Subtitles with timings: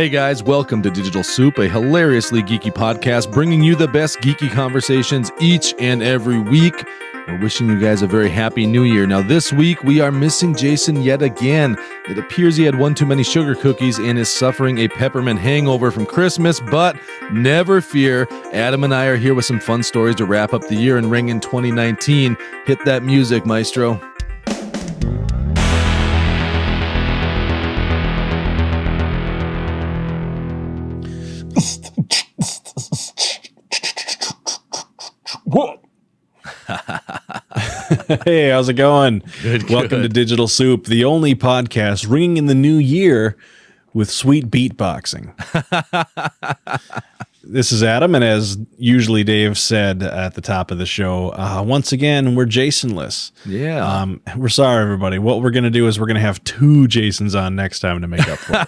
[0.00, 4.50] Hey guys, welcome to Digital Soup, a hilariously geeky podcast bringing you the best geeky
[4.50, 6.88] conversations each and every week.
[7.28, 9.06] We're wishing you guys a very happy new year.
[9.06, 11.76] Now, this week we are missing Jason yet again.
[12.08, 15.90] It appears he had one too many sugar cookies and is suffering a peppermint hangover
[15.90, 16.96] from Christmas, but
[17.30, 18.26] never fear.
[18.54, 21.10] Adam and I are here with some fun stories to wrap up the year and
[21.10, 22.38] ring in 2019.
[22.64, 24.00] Hit that music, maestro.
[38.24, 39.22] hey, how's it going?
[39.42, 40.08] Good, Welcome to.
[40.08, 43.36] Digital Soup, the only podcast ringing in the new year
[43.92, 45.34] with sweet beatboxing.
[47.42, 51.62] this is Adam, and as usually Dave said at the top of the show, uh,
[51.66, 53.32] once again, we're Jasonless.
[53.44, 53.84] Yeah.
[53.84, 55.18] Um, we're sorry, everybody.
[55.18, 58.00] What we're going to do is we're going to have two Jasons on next time
[58.02, 58.66] to make up for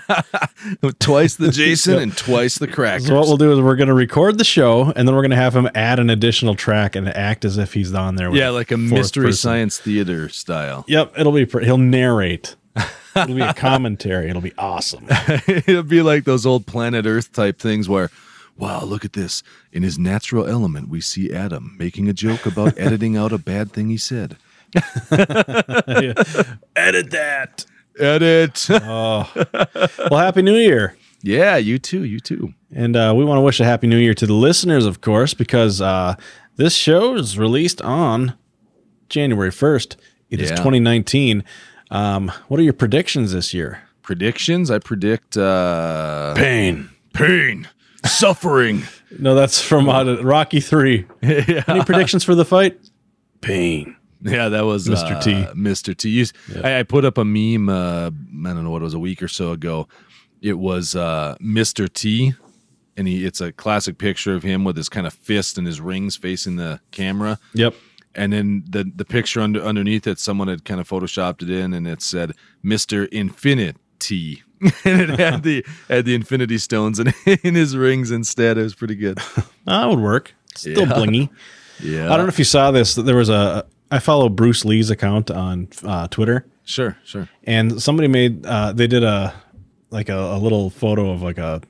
[0.83, 0.99] it.
[1.01, 3.07] twice the Jason and twice the crackers.
[3.07, 5.31] So what we'll do is we're going to record the show, and then we're going
[5.31, 8.31] to have him add an additional track and act as if he's on there.
[8.31, 9.39] With yeah, like a mystery person.
[9.39, 10.85] science theater style.
[10.89, 11.47] Yep, it'll be.
[11.47, 12.57] He'll narrate.
[13.17, 14.29] It'll be a commentary.
[14.31, 15.07] It'll be awesome.
[15.47, 18.11] It'll be like those old planet Earth type things where,
[18.57, 19.43] wow, look at this.
[19.73, 23.73] In his natural element, we see Adam making a joke about editing out a bad
[23.73, 24.37] thing he said.
[26.77, 27.65] Edit that.
[27.99, 28.67] Edit.
[28.71, 29.31] Oh,
[30.11, 32.05] well, happy New Year, yeah, you too.
[32.05, 32.55] You too.
[32.75, 35.35] and uh, we want to wish a happy New Year to the listeners, of course,
[35.35, 36.15] because uh,
[36.57, 38.35] this show is released on
[39.11, 39.97] January first.
[40.31, 40.57] It is Yeah.
[40.57, 41.45] 2019.
[41.93, 43.83] Um, what are your predictions this year?
[44.03, 44.71] Predictions.
[44.71, 46.91] I predict uh, Pain.
[47.13, 47.69] pain,
[48.05, 48.83] suffering.
[49.19, 51.05] No, that's from uh, Rocky Three.
[51.23, 52.81] Any predictions for the fight?
[53.43, 53.95] Pain.
[54.23, 55.17] Yeah, that was Mr.
[55.17, 55.33] uh, T.
[55.55, 55.95] Mr.
[55.95, 56.09] T.
[56.09, 56.33] You s-
[56.65, 57.69] I, I put up a meme.
[57.69, 58.11] Uh, I
[58.55, 59.87] don't know what it was a week or so ago.
[60.41, 61.93] It was uh, Mr.
[61.93, 62.33] T,
[62.97, 63.27] and he.
[63.27, 66.57] It's a classic picture of him with his kind of fist and his rings facing
[66.57, 67.39] the camera.
[67.53, 67.75] Yep.
[68.15, 71.73] And then the the picture under underneath it, someone had kind of photoshopped it in,
[71.73, 72.33] and it said
[72.65, 73.09] Mr.
[73.09, 74.43] Infinity.
[74.85, 78.59] and it had the had the Infinity Stones in, in his rings instead.
[78.59, 79.19] It was pretty good.
[79.65, 80.35] That would work.
[80.57, 80.93] Still Yeah.
[80.95, 81.29] blingy.
[81.81, 82.95] Yeah, I don't know if you saw this.
[82.97, 83.65] There was a.
[83.93, 87.29] I follow Bruce Lee's account on uh, Twitter, Sure, sure.
[87.45, 88.45] and somebody made.
[88.47, 89.33] Uh, they did a
[89.91, 91.61] like a, a little photo of like a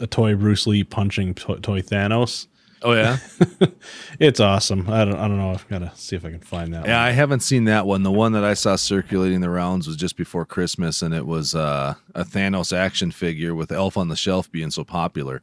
[0.00, 2.46] a toy Bruce Lee punching to- toy Thanos.
[2.82, 3.18] Oh yeah.
[4.18, 4.88] It's awesome.
[4.88, 5.16] I don't.
[5.16, 5.50] I don't know.
[5.50, 6.86] I've got to see if I can find that.
[6.86, 7.08] Yeah, one.
[7.08, 8.04] I haven't seen that one.
[8.04, 11.56] The one that I saw circulating the rounds was just before Christmas, and it was
[11.56, 15.42] uh, a Thanos action figure with Elf on the Shelf being so popular.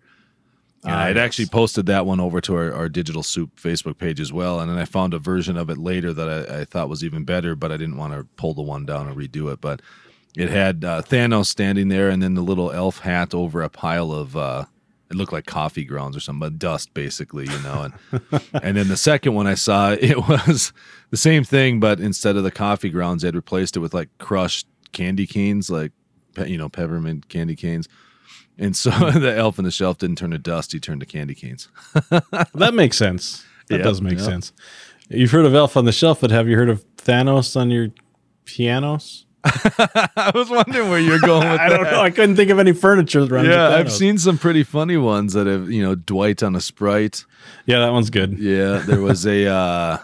[0.85, 4.31] Ah, I'd actually posted that one over to our, our Digital Soup Facebook page as
[4.31, 7.03] well, and then I found a version of it later that I, I thought was
[7.03, 9.59] even better, but I didn't want to pull the one down and redo it.
[9.59, 9.81] But
[10.37, 14.13] it had uh, Thanos standing there, and then the little elf hat over a pile
[14.13, 14.37] of.
[14.37, 14.65] Uh,
[15.09, 17.89] it looked like coffee grounds or something, but dust basically, you know.
[18.11, 20.71] And and then the second one I saw, it was
[21.09, 24.67] the same thing, but instead of the coffee grounds, they'd replaced it with like crushed
[24.91, 25.91] candy canes, like
[26.35, 27.87] pe- you know peppermint candy canes.
[28.57, 31.35] And so the elf on the shelf didn't turn to dust; he turned to candy
[31.35, 31.69] canes.
[32.53, 33.45] that makes sense.
[33.67, 34.21] That Yep, does make yep.
[34.21, 34.51] sense.
[35.09, 37.89] You've heard of Elf on the Shelf, but have you heard of Thanos on your
[38.45, 39.25] pianos?
[39.43, 41.61] I was wondering where you're going with that.
[41.65, 42.01] I don't know.
[42.01, 43.45] I couldn't think of any furniture around.
[43.45, 47.25] Yeah, I've seen some pretty funny ones that have you know Dwight on a sprite.
[47.65, 48.37] Yeah, that one's good.
[48.37, 49.97] Yeah, there was a uh,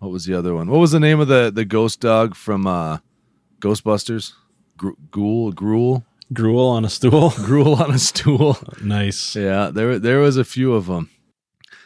[0.00, 0.68] what was the other one?
[0.68, 2.98] What was the name of the the ghost dog from uh,
[3.60, 4.32] Ghostbusters?
[4.76, 7.30] Gr- Ghoul, Gruel, Gruel on a stool.
[7.36, 8.58] Gruel on a stool.
[8.82, 9.36] nice.
[9.36, 11.10] Yeah, there there was a few of them.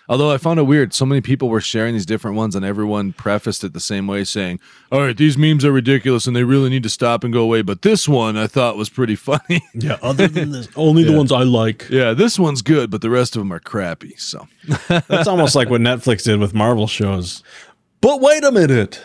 [0.09, 3.13] Although I found it weird, so many people were sharing these different ones, and everyone
[3.15, 4.61] prefaced it the same way, saying,
[4.93, 7.63] "All right, these memes are ridiculous, and they really need to stop and go away."
[7.63, 9.63] But this one I thought was pretty funny.
[9.75, 9.99] Yeah.
[10.03, 11.87] Other than this, only the ones I like.
[11.91, 14.15] yeah, this one's good, but the rest of them are crappy.
[14.19, 14.47] So
[14.89, 17.43] That's almost like what Netflix did with Marvel shows.
[18.01, 19.03] But wait a minute.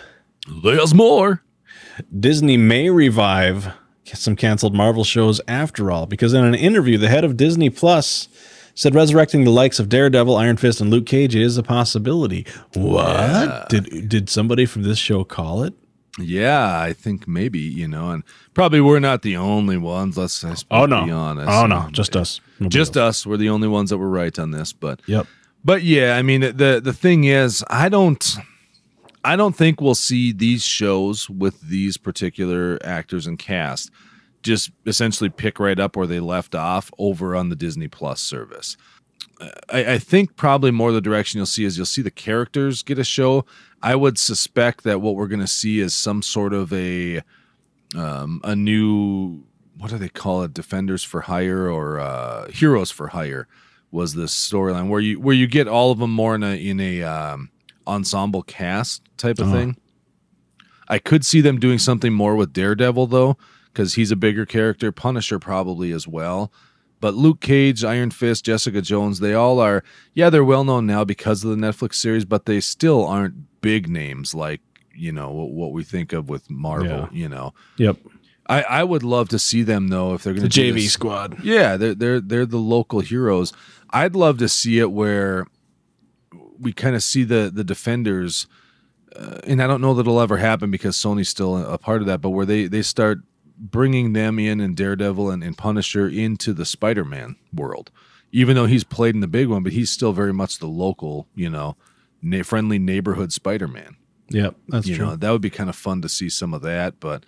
[0.63, 1.43] there's more.
[2.17, 3.73] Disney may revive
[4.05, 8.27] some canceled Marvel shows after all, because in an interview, the head of Disney Plus
[8.79, 12.45] said resurrecting the likes of Daredevil, Iron Fist, and Luke Cage is a possibility.
[12.75, 13.67] What?
[13.67, 15.73] Did did somebody from this show call it?
[16.17, 18.23] Yeah, I think maybe you know, and
[18.53, 20.17] probably we're not the only ones.
[20.17, 21.03] Let's Oh no.
[21.05, 21.49] be honest.
[21.49, 22.39] Oh no, oh, just us.
[22.59, 23.17] Nobody just else.
[23.21, 23.27] us.
[23.27, 25.27] We're the only ones that were right on this, but Yep.
[25.65, 28.37] But yeah, I mean the the thing is, I don't
[29.25, 33.91] I don't think we'll see these shows with these particular actors and cast
[34.43, 38.77] just essentially pick right up where they left off over on the Disney Plus service.
[39.69, 42.99] I, I think probably more the direction you'll see is you'll see the characters get
[42.99, 43.45] a show.
[43.81, 47.21] I would suspect that what we're going to see is some sort of a
[47.95, 49.43] um, a new
[49.77, 50.53] what do they call it?
[50.53, 53.47] Defenders for Hire or uh, Heroes for Hire
[53.91, 56.79] was this storyline where you where you get all of them more in a in
[56.81, 57.49] a um,
[57.87, 59.55] ensemble cast type of Uh-huh.
[59.57, 59.77] thing.
[60.89, 63.37] I could see them doing something more with Daredevil though,
[63.73, 64.91] because he's a bigger character.
[64.91, 66.51] Punisher probably as well.
[67.01, 69.83] But Luke Cage, Iron Fist, Jessica Jones, they all are,
[70.13, 73.87] yeah, they're well known now because of the Netflix series, but they still aren't big
[73.87, 74.59] names like,
[74.93, 77.07] you know, what, we think of with Marvel, Yeah.
[77.13, 77.53] you know.
[77.77, 77.97] Yep.
[78.47, 80.71] I, I would love to see them though if they're going to be.
[80.71, 81.41] The JV squad.
[81.43, 83.53] yeah, they're they're they're the local heroes.
[83.91, 85.45] I'd love to see it where
[86.59, 88.47] we kind of see the the defenders,
[89.15, 92.07] uh, and I don't know that it'll ever happen because Sony's still a part of
[92.07, 92.21] that.
[92.21, 93.19] But where they they start
[93.59, 97.91] bringing them in and Daredevil and, and Punisher into the Spider-Man world,
[98.31, 101.27] even though he's played in the big one, but he's still very much the local,
[101.35, 101.75] you know,
[102.21, 103.95] na- friendly neighborhood Spider-Man
[104.31, 104.55] Yep.
[104.67, 105.05] That's you true.
[105.07, 107.25] know that would be kind of fun to see some of that but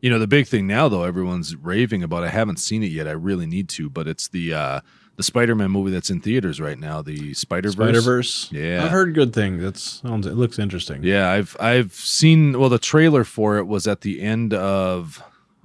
[0.00, 3.08] you know the big thing now though everyone's raving about i haven't seen it yet
[3.08, 4.80] i really need to but it's the uh
[5.16, 8.48] the spider-man movie that's in theaters right now the Spider Verse.
[8.52, 8.84] Yeah.
[8.84, 9.60] I've heard good things.
[9.62, 10.24] That sounds.
[10.26, 11.02] It looks interesting.
[11.02, 15.20] yeah i've i've seen well the trailer for it was at the end of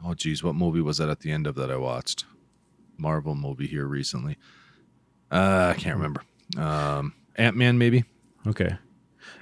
[0.06, 2.25] oh geez what movie was that at the end of that i watched
[2.98, 4.38] marvel movie here recently
[5.31, 6.21] uh i can't remember
[6.57, 8.03] um ant-man maybe
[8.48, 8.77] Okay.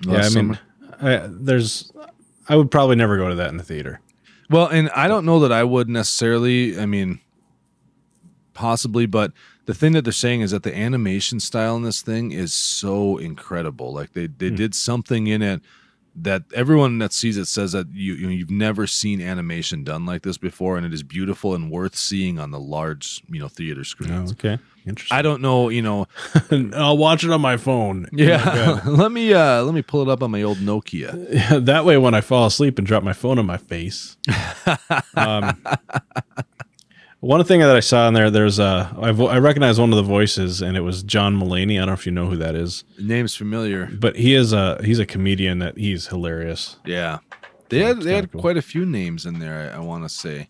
[0.06, 0.22] Yeah.
[0.22, 0.60] I mean.
[1.02, 1.92] I, there's.
[2.48, 4.02] I would probably never go to that in the theater.
[4.50, 6.80] Well, and I don't know that I would necessarily.
[6.80, 7.22] I mean,
[8.54, 9.32] possibly, but
[9.66, 13.18] the thing that they're saying is that the animation style in this thing is so
[13.18, 13.94] incredible.
[13.94, 15.62] Like they they did something in it
[16.16, 20.06] that everyone that sees it says that you, you know, you've never seen animation done
[20.06, 23.48] like this before, and it is beautiful and worth seeing on the large you know
[23.48, 24.32] theater screens.
[24.34, 24.60] okay.
[24.86, 25.18] Interesting.
[25.18, 26.08] I don't know, you know.
[26.74, 28.08] I'll watch it on my phone.
[28.12, 31.66] Yeah, let me uh let me pull it up on my old Nokia.
[31.66, 34.18] that way, when I fall asleep and drop my phone on my face.
[35.16, 35.62] um,
[37.22, 39.98] one thing that I saw in there, there's uh, I, vo- I recognize one of
[39.98, 41.74] the voices, and it was John Mulaney.
[41.76, 43.90] I don't know if you know who that is, The Name's familiar.
[43.92, 46.78] but he is a he's a comedian that he's hilarious.
[46.86, 47.20] Yeah,
[47.70, 48.42] they had they had cool.
[48.42, 49.72] quite a few names in there.
[49.74, 50.50] I, I want to say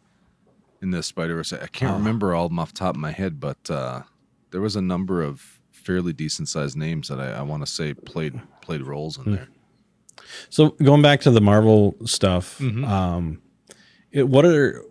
[0.82, 1.52] in the Spider Verse.
[1.54, 1.98] I can't Oh.
[1.98, 4.04] remember all of them off the top of my head, but uh,
[4.52, 7.94] there was a number of fairly decent sized names that I, I want to say
[7.96, 9.48] played played roles in there.
[10.50, 12.84] So going back to the Marvel stuff, Mm-hmm.
[12.86, 13.42] um,
[14.12, 14.84] it, what are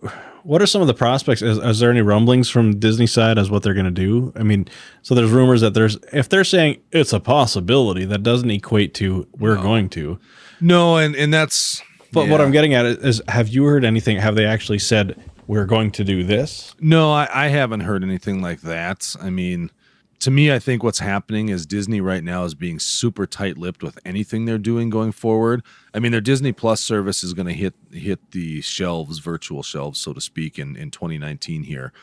[0.43, 1.41] what are some of the prospects?
[1.41, 4.31] Is, is there any rumblings from Disney side as what they're going to do?
[4.35, 4.67] I mean,
[5.01, 9.27] so there's rumors that there's if they're saying it's a possibility, that doesn't equate to
[9.37, 10.19] we're going to.
[10.61, 11.81] No, and and that's
[12.11, 12.41] But what.
[12.41, 14.17] I'm getting at is, have you heard anything?
[14.17, 15.15] Have they actually said
[15.47, 16.75] we're going to do this?
[16.79, 19.15] No, I, I haven't heard anything like that.
[19.21, 19.71] I mean,
[20.19, 23.97] to me, I think what's happening is Disney right now is being super tight-lipped with
[24.03, 25.63] anything they're doing going forward.
[25.93, 29.99] I mean, their Disney Plus service is going to hit hit the shelves, virtual shelves,
[29.99, 31.93] so to speak, in in 2019 here,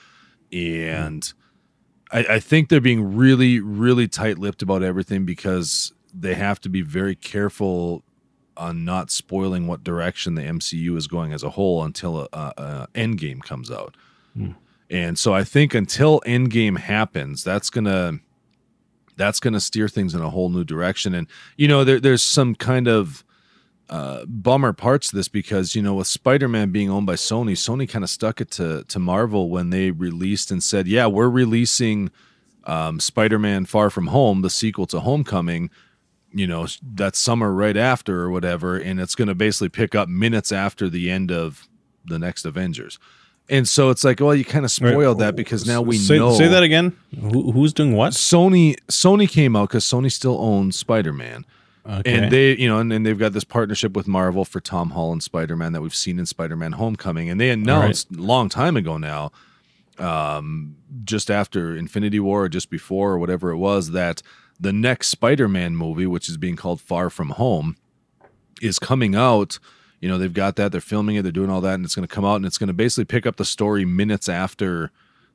[0.51, 1.33] and
[2.11, 6.83] I, I think they're being really, really tight-lipped about everything because they have to be
[6.83, 8.03] very careful
[8.57, 12.53] on not spoiling what direction the MCU is going as a whole until a, a,
[12.57, 13.97] a Endgame comes out.
[14.35, 14.53] Hmm.
[14.91, 18.21] And so I think until Endgame happens, that's gonna
[19.17, 21.15] that's gonna steer things in a whole new direction.
[21.15, 23.25] And you know, there, there's some kind of
[23.89, 27.89] uh, bummer parts to this because you know, with Spider-Man being owned by Sony, Sony
[27.89, 32.11] kind of stuck it to to Marvel when they released and said, "Yeah, we're releasing
[32.65, 35.71] um, Spider-Man: Far From Home, the sequel to Homecoming."
[36.33, 40.09] You know, that summer right after or whatever, and it's going to basically pick up
[40.09, 41.67] minutes after the end of
[42.05, 42.99] the next Avengers.
[43.49, 46.37] And so it's like, well, you kind of spoiled that because now we say, know.
[46.37, 46.97] Say that again.
[47.21, 48.13] Who, who's doing what?
[48.13, 51.45] Sony Sony came out because Sony still owns Spider Man,
[51.89, 52.13] Okay.
[52.13, 55.23] and they you know and, and they've got this partnership with Marvel for Tom Holland
[55.23, 58.77] Spider Man that we've seen in Spider Man Homecoming, and they announced a long time
[58.77, 59.31] ago now,
[59.99, 64.23] um, just after Infinity War or just before or whatever it was, that
[64.59, 67.77] the next Spider Man movie, which is being called Far From Home,
[68.61, 69.59] is coming out.
[70.01, 72.07] You know, they've got that, they're filming it, they're doing all that, and it's going
[72.07, 74.91] to come out and it's going to basically pick up the story minutes after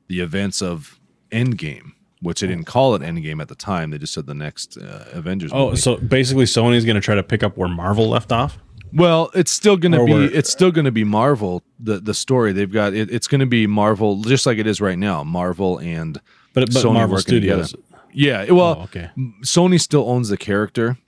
[0.08, 1.00] the events of
[1.30, 3.90] Endgame, which they didn't call it Endgame at the time.
[3.90, 5.76] They just said the next uh, Avengers oh, movie.
[5.78, 8.58] so basically, Sony's going to try to pick up where Marvel left off.
[8.92, 12.14] well, it's still going to be where- it's still going to be Marvel the the
[12.14, 12.52] story.
[12.52, 15.24] They've got it, it's going to be Marvel just like it is right now.
[15.24, 16.20] Marvel and
[16.52, 17.72] But but Sony Marvel Studios.
[17.72, 17.84] together.
[18.12, 19.10] yeah, well, oh, okay.
[19.42, 20.98] Sony still owns the character.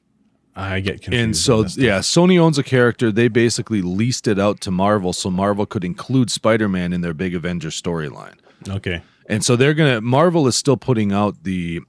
[0.56, 1.24] I get confused.
[1.24, 3.10] And so, yeah, Sony owns a character.
[3.10, 7.14] They basically leased it out to Marvel so Marvel could include Spider Man in their
[7.14, 8.34] big Avengers storyline.
[8.68, 9.02] Okay.
[9.28, 11.80] And so they're going to, Marvel is still putting out the,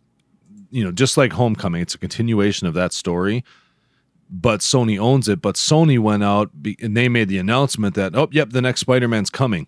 [0.72, 3.44] you know, just like Homecoming, it's a continuation of that story,
[4.30, 5.42] but Sony owns it.
[5.42, 6.50] But Sony went out
[6.82, 9.68] and they made the announcement that, oh, yep, the next Spider Man's coming.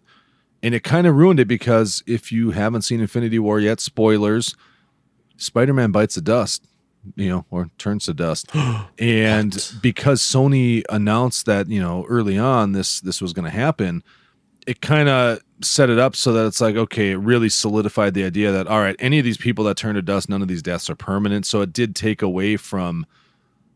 [0.63, 4.56] and it kind of ruined it because if you haven't seen Infinity War yet, spoilers,
[5.38, 6.66] Spider-Man bites the dust,
[7.16, 8.50] you know, or turns to dust.
[9.00, 14.04] and because Sony announced that, you know, early on this this was going to happen,
[14.66, 18.24] it kind of set it up so that it's like okay, it really solidified the
[18.24, 20.62] idea that all right, any of these people that turn to dust, none of these
[20.62, 21.46] deaths are permanent.
[21.46, 23.06] So it did take away from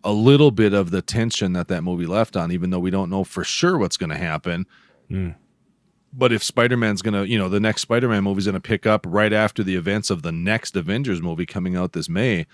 [0.04, 3.10] a little bit of the tension that that movie left on, even though we don't
[3.10, 4.66] know for sure what's going to happen.
[5.10, 5.36] Mm.
[6.14, 8.56] But if Spider Man's going to, you know, the next Spider Man movie is going
[8.56, 12.10] to pick up right after the events of the next Avengers movie coming out this
[12.10, 12.48] May,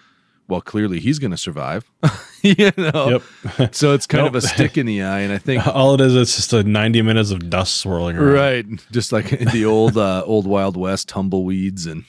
[0.47, 1.89] well, clearly he's going to survive.
[2.41, 3.21] you know?
[3.59, 3.75] Yep.
[3.75, 4.35] So it's kind Nope.
[4.35, 5.19] of a stick in the eye.
[5.19, 8.33] And I think, All it is, it's just a 90 minutes of dust swirling around.
[8.33, 12.05] right, just like the old, uh, old Wild West tumbleweeds and.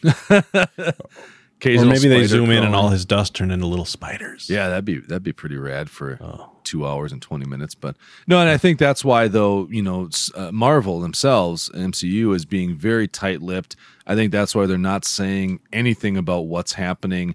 [1.67, 4.49] Or maybe they zoom in and all his dust turned into little spiders.
[4.49, 6.53] Yeah, that'd be that'd be pretty rad for Oh.
[6.63, 7.75] two hours and twenty minutes.
[7.75, 7.97] But
[8.29, 12.77] no, and I think that's why though you know uh, Marvel themselves, MCU, is being
[12.77, 13.75] very tight-lipped.
[14.07, 17.35] I think that's why they're not saying anything about what's happening.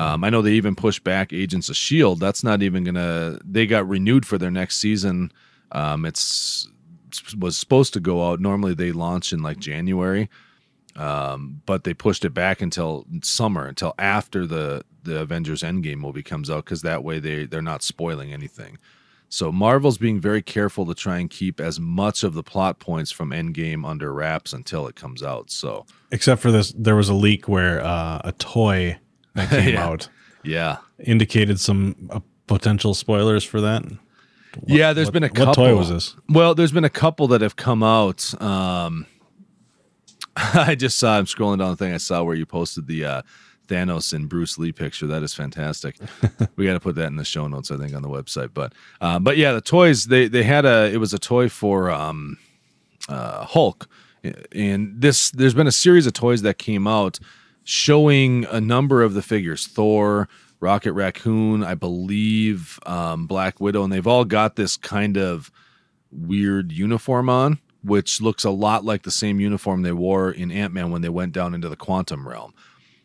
[0.00, 2.20] Um, I know they even pushed back Agents of Shield.
[2.20, 3.38] That's not even gonna.
[3.44, 5.32] They got renewed for their next season.
[5.72, 6.68] Um, it's
[7.38, 8.40] was supposed to go out.
[8.40, 10.28] Normally they launch in like January
[10.96, 16.22] um, but they pushed it back until summer, until after the the Avengers Endgame movie
[16.22, 18.78] comes out, because that way they they're not spoiling anything.
[19.28, 23.12] So Marvel's being very careful to try and keep as much of the plot points
[23.12, 25.50] from Endgame under wraps until it comes out.
[25.50, 28.98] So Except for this, there was a leak where uh, a toy
[29.34, 29.86] that came Yeah.
[29.86, 30.08] out
[30.42, 33.84] yeah, indicated some uh, potential spoilers for that.
[34.66, 34.92] yeah.
[34.94, 35.46] There's what- been a couple.
[35.48, 36.16] what toy was this?
[36.30, 38.32] Well, there's been a couple that have come out.
[38.42, 39.06] Um,
[40.36, 41.18] I just saw.
[41.18, 41.92] I'm scrolling down the thing.
[41.92, 43.22] I saw where you posted the uh,
[43.68, 45.06] Thanos and Bruce Lee picture.
[45.06, 45.96] That is fantastic.
[46.56, 48.50] we got to put that in the show notes, I think, on the website.
[48.54, 51.90] But uh, but yeah, the toys they they had a it was a toy for
[51.90, 52.38] um,
[53.08, 53.88] uh, Hulk,
[54.52, 57.18] and this there's been a series of toys that came out
[57.64, 60.28] showing a number of the figures Thor.
[60.62, 65.50] Rocket Raccoon, I believe, um, Black Widow, and they've all got this kind of
[66.12, 70.74] weird uniform on, which looks a lot like the same uniform they wore in Ant
[70.74, 72.52] Man when they went down into the quantum realm,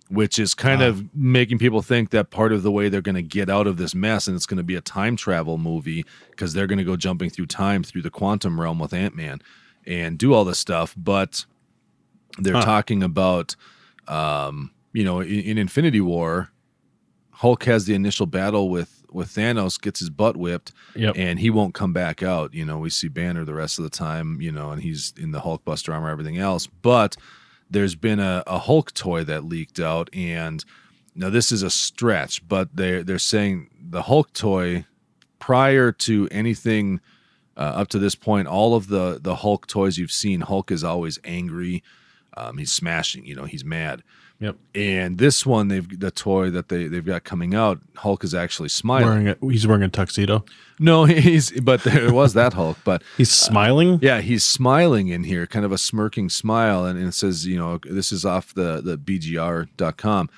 [0.10, 0.90] which is kind Wow.
[0.90, 3.78] of making people think that part of the way they're going to get out of
[3.78, 6.84] this mess and it's going to be a time travel movie because they're going to
[6.84, 9.42] go jumping through time through the quantum realm with Ant Man
[9.88, 10.94] and do all this stuff.
[10.98, 11.46] But
[12.38, 12.64] they're Huh.
[12.66, 13.56] talking about,
[14.08, 16.52] um, you know, in, in Infinity War,
[17.32, 21.14] Hulk has the initial battle with with Thanos, gets his butt whipped, Yep.
[21.18, 22.54] and he won't come back out.
[22.54, 25.32] You know, we see Banner the rest of the time, you know, and he's in
[25.32, 26.68] the Hulk Buster armor, everything else.
[26.68, 27.16] But
[27.70, 30.64] there's been a, a Hulk toy that leaked out, and
[31.16, 34.86] now this is a stretch, but they're they're saying the Hulk toy
[35.40, 37.00] prior to anything
[37.58, 40.84] uh, up to this point, all of the the Hulk toys you've seen, Hulk is
[40.84, 41.84] always angry.
[42.38, 44.04] Um, he's smashing, you know, he's mad.
[44.40, 44.58] Yep.
[44.76, 47.80] And this one, they've the toy that they they've got coming out.
[47.96, 49.08] Hulk is actually smiling.
[49.08, 50.44] Wearing a, he's wearing a tuxedo.
[50.78, 54.00] No, he's but there was that Hulk, but He's smiling.
[54.02, 57.80] yeah, he's smiling in here, kind of a smirking smile, and it says, you know,
[57.90, 60.30] this is off the the BGR.com.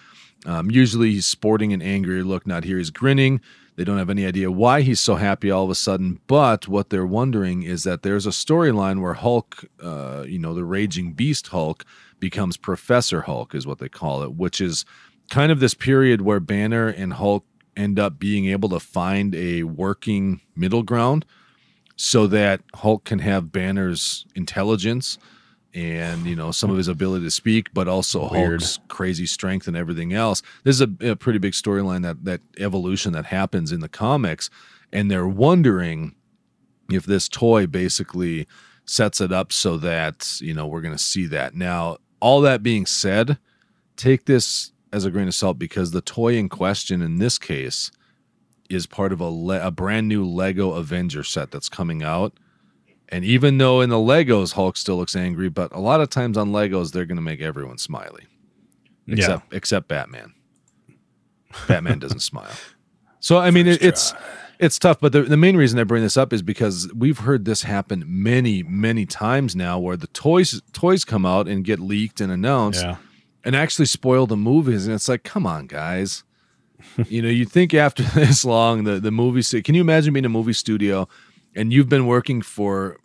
[0.46, 2.46] Um, usually he's sporting an angry look.
[2.48, 2.77] Not here.
[2.77, 3.41] He's grinning.
[3.75, 6.20] They don't have any idea why he's so happy all of a sudden.
[6.25, 10.65] But what they're wondering is that there's a storyline where Hulk, uh, you know, the
[10.65, 11.86] raging beast Hulk,
[12.20, 14.84] becomes Professor Hulk, is what they call it, which is
[15.29, 19.63] kind of this period where Banner and Hulk end up being able to find a
[19.63, 21.25] working middle ground
[21.96, 25.20] so that Hulk can have Banner's intelligence
[25.74, 28.62] and you know some of his ability to speak, but also Weird.
[28.62, 30.41] Hulk's crazy strength and everything else.
[30.63, 34.50] This is a, a pretty big storyline that that evolution that happens in the comics,
[34.91, 36.15] and they're wondering
[36.91, 38.47] if this toy basically
[38.86, 41.55] sets it up so that you know we're going to see that.
[41.55, 43.38] Now, all that being said,
[43.95, 47.91] take this as a grain of salt because the toy in question in this case
[48.69, 52.33] is part of a, le- a brand new Lego Avenger set that's coming out.
[53.09, 56.37] And even though in the Legos Hulk still looks angry, but a lot of times
[56.37, 58.23] on Legos they're going to make everyone smiley,
[59.07, 60.33] except except Batman.
[61.67, 62.51] Batman doesn't smile.
[63.19, 64.13] So I mean, it, it's
[64.59, 64.99] it's tough.
[64.99, 68.03] But the, the main reason I bring this up is because we've heard this happen
[68.05, 72.83] many many times now, where the toys toys come out and get leaked and announced,
[72.83, 72.97] Yeah.
[73.43, 74.85] and actually spoil the movies.
[74.85, 76.23] And it's like, come on, guys.
[77.07, 79.61] you know, you think after this long, the the movie.
[79.61, 81.07] Can you imagine being a movie studio,
[81.57, 82.97] and you've been working for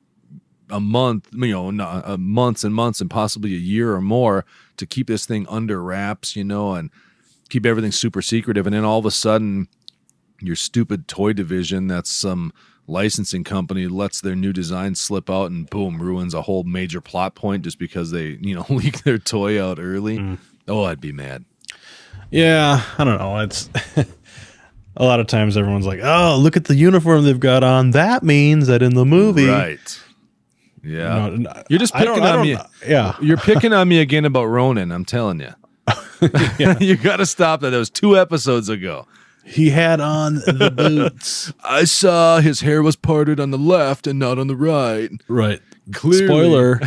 [0.70, 4.44] a month, you know, no- uh, months and months, and possibly a year or more
[4.76, 6.90] to keep this thing under wraps, you know, and
[7.48, 9.68] keep everything super secretive, and then all of a sudden,
[10.40, 12.52] your stupid toy division that's some
[12.88, 17.34] licensing company lets their new design slip out and boom ruins a whole major plot
[17.34, 20.18] point just because they you know leak their toy out early.
[20.18, 20.38] Mm.
[20.68, 21.44] Oh, I'd be mad.
[22.30, 23.38] Yeah, I don't know.
[23.40, 23.68] It's
[24.96, 27.90] a lot of times everyone's like, "Oh, look at the uniform they've got on.
[27.92, 30.00] That means that in the movie." Right.
[30.84, 31.14] Yeah.
[31.14, 32.56] No, n- You're just picking on me.
[32.86, 33.14] Yeah.
[33.20, 34.90] You're picking on me again about Ronan.
[34.90, 35.40] I'm telling
[36.58, 36.74] you.
[36.80, 37.70] you got to stop that.
[37.70, 39.06] That was two episodes ago.
[39.44, 41.52] He had on the boots.
[41.64, 45.10] I saw his hair was parted on the left and not on the right.
[45.28, 45.60] right.
[45.92, 46.26] Clearly.
[46.26, 46.80] Spoiler.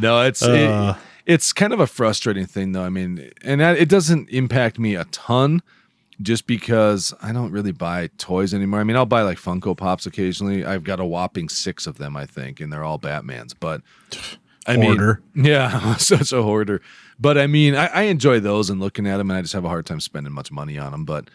[0.00, 0.96] No, it's Uh.
[1.26, 2.82] it, it's kind of a frustrating thing though.
[2.84, 5.62] I mean, and that, it doesn't impact me a ton
[6.22, 8.80] just because I don't really buy toys anymore.
[8.80, 10.64] I mean, I'll buy like Funko Pops occasionally.
[10.64, 13.80] I've got a whopping 6 of them, I think, and they're all Batmans, but
[14.66, 15.20] I Hoarder.
[15.34, 16.80] mean, yeah, such a hoarder.
[17.18, 19.64] But I mean, I, I enjoy those and looking at them, and I just have
[19.64, 21.04] a hard time spending much money on them.
[21.04, 21.28] But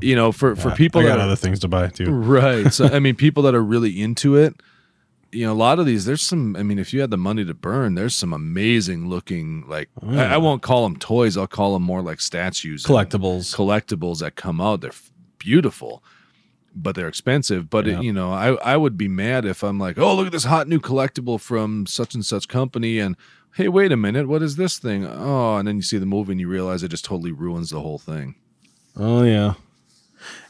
[0.00, 2.10] you know, for for people I that got are- other things to buy too.
[2.10, 2.72] Right.
[2.72, 4.54] So I mean, people that are really into it,
[5.34, 6.04] you know, a lot of these.
[6.04, 6.56] There's some.
[6.56, 9.64] I mean, if you had the money to burn, there's some amazing looking.
[9.68, 11.36] Like I, I won't call them toys.
[11.36, 13.54] I'll call them more like statues, Collectibles.
[13.54, 14.80] collectibles that come out.
[14.80, 16.02] They're f- beautiful,
[16.74, 17.68] but they're expensive.
[17.68, 17.98] But Yeah.
[17.98, 20.44] it, you know, I I would be mad if I'm like, oh, look at this
[20.44, 23.16] hot new collectible from such and such company, and
[23.56, 25.04] hey, wait a minute, what is this thing?
[25.06, 27.80] Oh, and then you see the movie and you realize it just totally ruins the
[27.80, 28.34] whole thing.
[28.96, 29.54] Oh yeah.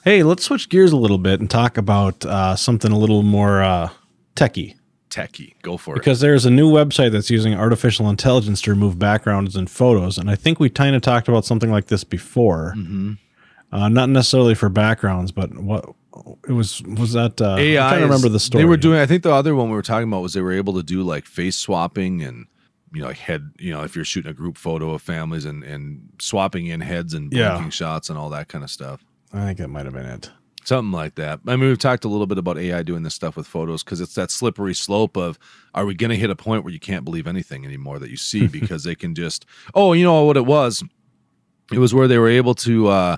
[0.04, 3.62] Hey, let's switch gears a little bit and talk about uh, something a little more
[3.62, 3.88] uh,
[4.36, 4.74] techie.
[5.10, 6.00] Techie, go for it.
[6.00, 10.28] Because there's a new website that's using artificial intelligence to remove backgrounds and photos, and
[10.30, 12.74] I think we kind of talked about something like this before.
[12.76, 13.12] Mm-hmm.
[13.70, 15.84] Uh, not necessarily for backgrounds, but what
[16.48, 17.82] it was was that uh, AI.
[17.82, 18.62] I'm trying to remember the story.
[18.62, 18.98] They were doing.
[18.98, 21.02] I think the other one we were talking about was they were able to do
[21.02, 22.46] like face swapping and
[22.92, 23.52] you know like head.
[23.58, 27.14] You know if you're shooting a group photo of families and and swapping in heads
[27.14, 27.68] and Yeah.
[27.68, 29.04] shots and all that kind of stuff.
[29.32, 30.30] I think that might have been it.
[30.64, 31.40] Something like that.
[31.46, 34.00] I mean, we've talked a little bit about AI doing this stuff with photos because
[34.00, 35.38] it's that slippery slope of
[35.74, 38.16] are we going to hit a point where you can't believe anything anymore that you
[38.16, 39.44] see because they can just,
[39.74, 40.82] oh, you know what it was?
[41.70, 43.16] It was where they were able to uh,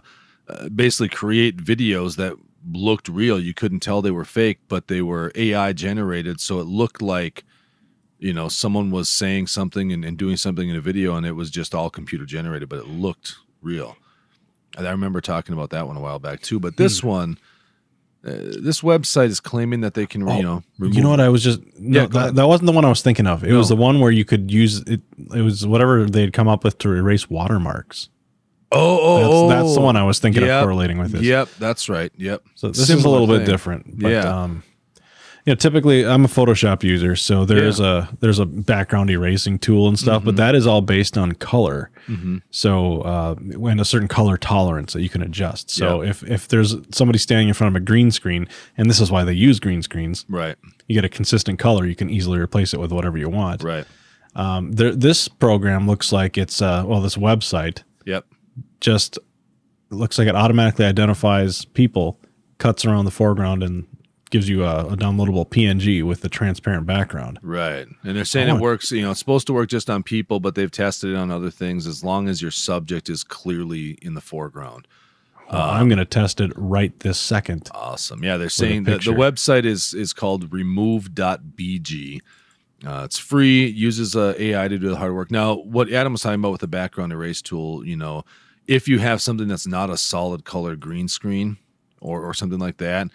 [0.49, 2.35] uh, basically create videos that
[2.73, 3.39] looked real.
[3.39, 6.41] You couldn't tell they were fake, but they were AI generated.
[6.41, 7.45] So it looked like,
[8.19, 11.33] you know, someone was saying something and, and doing something in a video and it
[11.33, 13.97] was just all computer generated, but it looked real.
[14.77, 16.59] I remember talking about that one a while back too.
[16.61, 17.39] But this one,
[18.27, 21.21] uh, this website is claiming that they can, you know, remove You know what?
[21.21, 23.45] I was just no, Yeah, that, that wasn't the one I was thinking of.
[23.45, 25.01] It was the one where you could use it.
[25.35, 28.09] It was whatever they'd come up with to erase watermarks.
[28.73, 29.49] Oh, oh, That's, oh.
[29.49, 30.51] that's the one I was thinking Yep.
[30.51, 31.23] of correlating with this.
[31.23, 32.11] Yep, that's right.
[32.17, 32.43] Yep.
[32.57, 34.01] So this is a Similar little bit different.
[34.01, 34.43] But, Yeah.
[34.43, 34.65] Um,
[35.53, 39.99] know, typically I'm a Photoshop user, so there's a there's a background erasing tool and
[39.99, 40.27] stuff, Mm-hmm.
[40.27, 41.91] but that is all based on color.
[42.51, 45.71] So uh, when a certain color tolerance that you can adjust.
[45.71, 46.11] So Yeah.
[46.11, 49.25] if if there's somebody standing in front of a green screen, and this is why
[49.25, 50.57] they use green screens, Right.
[50.89, 51.87] you get a consistent color.
[51.87, 53.63] You can easily replace it with whatever you want.
[53.63, 53.87] Right.
[54.35, 58.25] Um, there, this program looks like it's uh, well, this website Yep.
[58.81, 59.19] just
[59.91, 62.19] looks like it automatically identifies people,
[62.59, 63.87] cuts around the foreground, and
[64.37, 67.39] gives you a, a downloadable PNG with the transparent background.
[67.41, 67.87] Right.
[68.05, 70.55] And they're saying it works, you know, it's supposed to work just on people, but
[70.55, 74.21] they've tested it on other things as long as your subject is clearly in the
[74.21, 74.87] foreground.
[75.51, 77.71] Uh, I'm going to test it right this second.
[77.73, 78.23] Awesome.
[78.23, 82.21] Yeah, they're saying that the website is is called remove.bg.
[82.85, 85.31] Uh, it's free, uses uh, AI to do the hard work.
[85.31, 88.25] Now, what Adam was talking about with the background erase tool, you know,
[88.67, 91.57] if you have something that's not a solid color green screen
[92.03, 93.09] or, or something like that,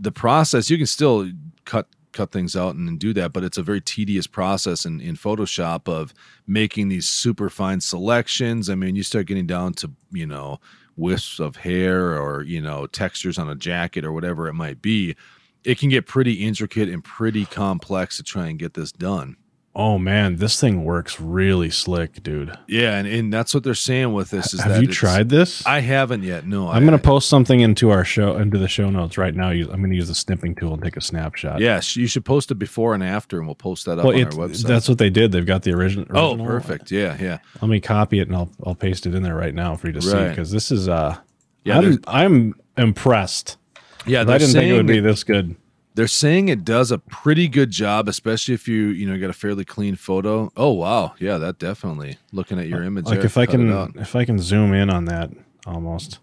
[0.00, 1.30] the process, you can still
[1.64, 5.14] cut cut things out and do that, but it's a very tedious process in, in
[5.14, 6.14] Photoshop of
[6.46, 8.70] making these super fine selections.
[8.70, 10.58] I mean, you start getting down to, you know,
[10.96, 15.16] wisps of hair or, you know, textures on a jacket or whatever it might be.
[15.64, 19.36] It can get pretty intricate and pretty complex to try and get this done.
[19.80, 22.52] Oh man, this thing works really slick, dude.
[22.66, 25.64] Yeah, and, and that's what they're saying with this is Have you tried this?
[25.64, 26.44] I haven't yet.
[26.44, 29.32] No, I'm I, going to post something into our show, into the show notes right
[29.32, 29.50] now.
[29.50, 31.60] I'm going to use the snipping tool and take a snapshot.
[31.60, 34.20] Yes, you should post it before and after, and we'll post that up Well, on
[34.20, 34.66] it, our website.
[34.66, 35.30] that's what they did.
[35.30, 36.06] They've got the original.
[36.10, 36.46] oh, original.
[36.46, 36.90] perfect.
[36.90, 37.38] Yeah, yeah.
[37.62, 39.92] Let me copy it and I'll I'll paste it in there right now for you
[39.92, 41.16] to see because this is uh
[41.62, 43.58] Yeah, I'm I'm impressed.
[44.06, 45.54] Yeah, I didn't think it would be this good.
[45.98, 49.32] They're saying it does a pretty good job, especially if you you know got a
[49.32, 50.48] fairly clean photo.
[50.56, 52.18] Oh wow, yeah, that definitely.
[52.30, 55.06] Looking at your image, Like there, if I can if I can zoom in on
[55.06, 55.32] that
[55.66, 56.20] almost.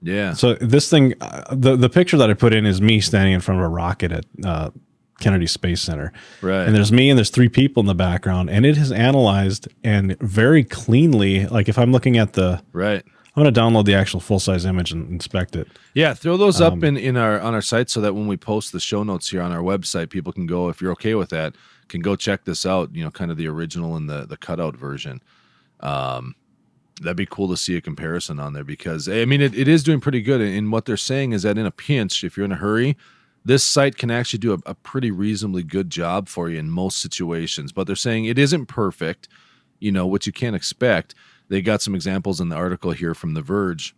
[0.00, 3.34] yeah, So this thing, uh, the the picture that I put in is me standing
[3.34, 4.70] in front of a rocket at uh,
[5.18, 8.64] Kennedy Space Center, right, and there's me and there's three people in the background, and
[8.64, 11.44] it has analyzed and very cleanly.
[11.48, 13.04] Like if I'm looking at the right,
[13.38, 15.68] I'm gonna download the actual full size image and inspect it.
[15.94, 18.36] Yeah, throw those Um, up in, in our on our site so that when we
[18.36, 21.28] post the show notes here on our website, people can go if you're okay with
[21.30, 21.54] that,
[21.86, 22.92] can go check this out.
[22.92, 25.22] You know, kind of the original and the the cutout version.
[25.78, 26.34] Um,
[27.00, 29.84] that'd be cool to see a comparison on there because I mean it, it is
[29.84, 30.40] doing pretty good.
[30.40, 32.96] And what they're saying is that in a pinch, if you're in a hurry,
[33.44, 37.00] this site can actually do a, a pretty reasonably good job for you in most
[37.00, 37.70] situations.
[37.70, 39.28] But they're saying it isn't perfect,
[39.78, 41.14] you know, what you can't expect.
[41.48, 43.94] They got some examples in the article here from The Verge.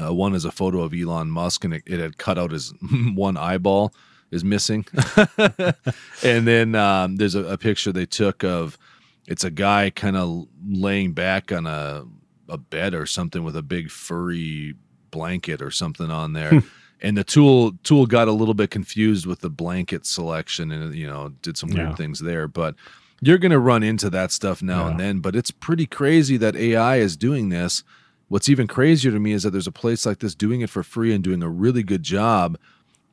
[0.00, 2.72] Uh, one is a photo of Elon Musk, and it, it had cut out his
[3.14, 3.94] one eyeball
[4.30, 4.84] is missing.
[6.22, 8.78] and then um, there's a, a picture they took of
[9.26, 12.04] it's a guy kind of laying back on a
[12.48, 14.74] a bed or something with a big furry
[15.10, 16.62] blanket or something on there.
[17.00, 21.06] and the tool tool got a little bit confused with the blanket selection and you
[21.06, 21.94] know did some weird Yeah.
[21.94, 22.48] things there.
[22.48, 22.74] But
[23.26, 25.20] you're going to run into that stuff now and then.
[25.20, 27.82] But it's pretty crazy that AI is doing this.
[28.28, 30.82] What's even crazier to me is that there's a place like this doing it for
[30.82, 32.58] free and doing a really good job.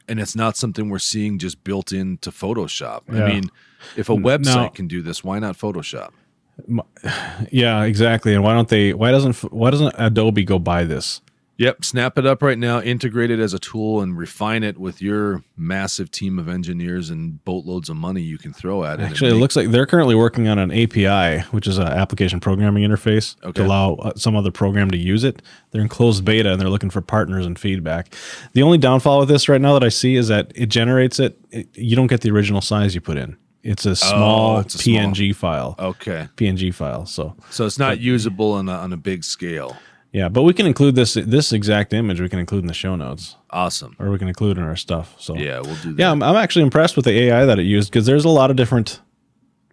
[0.07, 3.01] And it's not something we're seeing just built into Photoshop.
[3.09, 3.51] I mean,
[3.95, 6.11] if a website now- can do this, why not Photoshop?
[7.51, 8.33] Yeah, exactly.
[8.35, 8.93] And why don't they?
[8.93, 11.21] Why doesn't why doesn't Adobe go buy this?
[11.61, 14.99] Yep, snap it up right now, integrate it as a tool, and refine it with
[14.99, 19.03] your massive team of engineers and boatloads of money you can throw at it.
[19.03, 22.83] Actually, it looks like they're currently working on an API, which is an application programming
[22.83, 23.51] interface Okay.
[23.61, 25.43] to allow uh, some other program to use it.
[25.69, 28.15] They're in closed beta and they're looking for partners and feedback.
[28.53, 31.37] The only downfall with this right now that I see is that it generates it.
[31.51, 33.37] it you don't get the original size you put in.
[33.63, 35.75] It's a small Oh, it's a small- PNG file.
[35.77, 37.05] okay, PNG file.
[37.05, 39.77] So so it's not usable on a, on a big scale.
[40.11, 42.19] Yeah, but we can include this this exact image.
[42.21, 43.95] We can include in the show notes, Awesome.
[43.99, 45.15] or we can include in our stuff.
[45.19, 45.99] So Yeah, we'll do that.
[45.99, 48.49] yeah, I'm, I'm actually impressed with the AI that it used because there's a lot
[48.49, 49.01] of different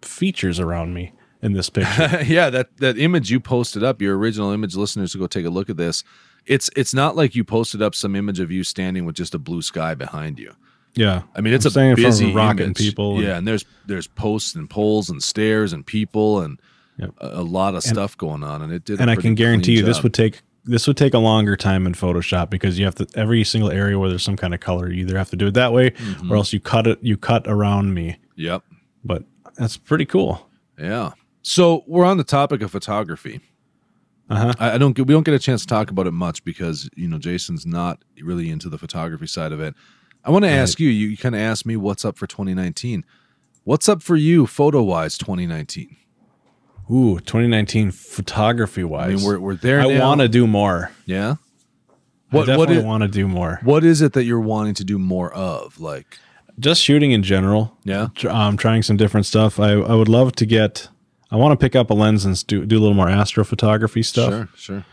[0.01, 2.21] features around me in this picture.
[2.25, 5.49] yeah, that that image you posted up, your original image listeners will go take a
[5.49, 6.03] look at this.
[6.45, 9.39] It's it's not like you posted up some image of you standing with just a
[9.39, 10.53] blue sky behind you.
[10.95, 12.77] yeah, I mean, it's I'm a standing in front of busy a rock and image.
[12.77, 16.59] people and- yeah, and there's there's posts and poles and stairs and people and
[16.99, 17.11] Yep.
[17.19, 18.99] a, a lot of stuff going on, and it did.
[18.99, 21.93] and I can guarantee you this would take this would take a longer time in
[21.93, 25.01] Photoshop because you have to every single area where there's some kind of color you
[25.05, 26.31] either have to do it that way Mm-hmm.
[26.31, 28.17] or else you cut it you cut around me.
[28.35, 28.63] Yep.
[29.03, 29.23] But
[29.55, 30.47] that's pretty cool.
[30.77, 31.11] Yeah.
[31.41, 33.39] So we're on the topic of photography.
[34.29, 34.53] Uh-huh.
[34.59, 36.89] I, I don't get we don't get a chance to talk about it much because
[36.95, 39.73] you know Jason's not really into the photography side of it.
[40.23, 40.89] I want to ask you.
[40.89, 43.05] You, kind of asked me what's up for 2019.
[43.63, 45.95] What's up for you, photo wise, 2019?
[46.91, 49.15] Ooh, 2019 photography I wise.
[49.17, 49.81] mean, we're we're there.
[49.81, 50.91] I want to do more.
[51.05, 51.35] Yeah.
[52.31, 53.59] What, I definitely want to do more.
[53.63, 55.79] what is it that you're wanting to do more of?
[55.79, 56.19] Like,
[56.59, 57.75] Just shooting in general.
[57.83, 58.09] yeah.
[58.27, 59.59] Um, trying some different stuff.
[59.59, 60.89] I, I would love to get.
[61.31, 64.31] I want to pick up a lens and do, do a little more astrophotography stuff.
[64.31, 64.85] Sure, sure.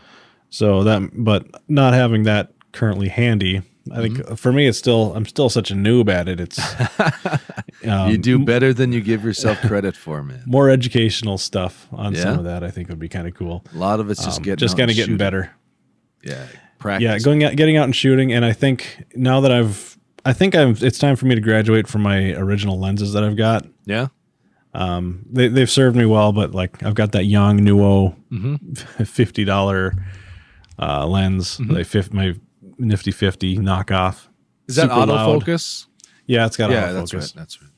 [0.49, 4.35] So that, but not having that currently handy, I think Mm-hmm.
[4.35, 6.39] for me, it's still I'm still such a noob at it.
[6.39, 6.59] It's
[7.87, 10.43] um, you do better than you give yourself credit for, man.
[10.47, 12.21] more educational stuff on Yeah?
[12.23, 12.63] some of that.
[12.63, 13.63] I think would be kind of cool.
[13.73, 15.17] A lot of it's just Um, getting just kind of getting shooting.
[15.17, 15.51] better.
[16.23, 16.45] Yeah,
[16.79, 17.03] practice.
[17.03, 20.55] Yeah, going out, getting out and shooting, and I think now that I've, I think
[20.55, 23.65] I'm it's time for me to graduate from my original lenses that I've got.
[23.85, 24.07] yeah.
[24.73, 28.73] Um, they, they've served me well, but like I've got that Yongnuo Mm-hmm.
[29.05, 29.93] fifty dollar
[30.77, 32.35] uh, lens, like fif- my
[32.79, 34.27] Nifty fifty knockoff.
[34.67, 35.41] Is that Super loud.
[35.43, 35.85] autofocus?
[36.25, 36.93] Yeah, it's got Yeah, autofocus.
[36.93, 37.33] that's right.
[37.35, 37.71] That's right.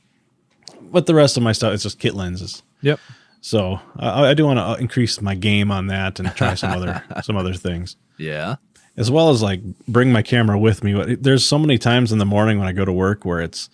[0.91, 2.63] But the rest of my stuff, it's just kit lenses.
[2.81, 2.99] Yep.
[3.41, 6.71] So I, I do want to uh, increase my game on that and try some
[6.71, 8.55] other some other things, Yeah.
[8.97, 10.93] as well as like bring my camera with me.
[10.93, 13.69] But There's so many times in the morning when I go to work where it's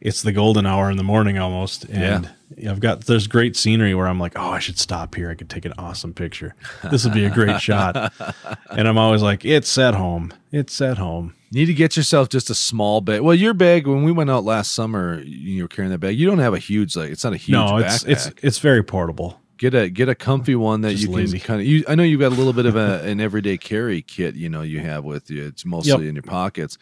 [0.00, 2.30] it's the golden hour in the morning almost, and
[2.68, 5.30] I've got there's great scenery where I'm like, oh, I should stop here.
[5.30, 6.54] I could take an awesome picture.
[6.90, 8.12] This would be a great shot.
[8.70, 10.32] And I'm always like, it's at home.
[10.52, 11.34] It's at home.
[11.50, 13.22] You need to get yourself just a small bag.
[13.22, 16.16] Well, your bag when we went out last summer, you were carrying that bag.
[16.16, 18.08] You don't have a huge like it's not a huge no, it's backpack.
[18.10, 19.40] it's it's very portable.
[19.56, 21.40] get a get a comfy one that Just you can lazy.
[21.40, 21.66] kind of.
[21.66, 24.34] You, I know you've got a little bit of a, an everyday carry kit.
[24.36, 25.46] You know you have with you.
[25.46, 26.00] It's mostly Yep.
[26.02, 26.76] in your pockets.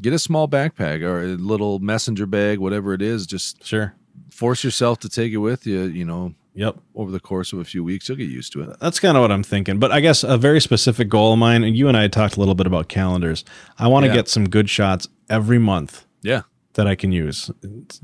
[0.00, 3.26] Get a small backpack or a little messenger bag, whatever it is.
[3.26, 3.94] Just Sure.
[4.30, 5.82] force yourself to take it with you.
[5.84, 6.78] You know, Yep.
[6.94, 8.76] over the course of a few weeks, you'll get used to it.
[8.80, 9.78] That's kind of what I'm thinking.
[9.78, 12.40] But I guess a very specific goal of mine, and you and I talked a
[12.40, 13.44] little bit about calendars.
[13.78, 14.14] I want to Yeah.
[14.14, 16.42] get some good shots every month Yeah.
[16.74, 17.50] that I can use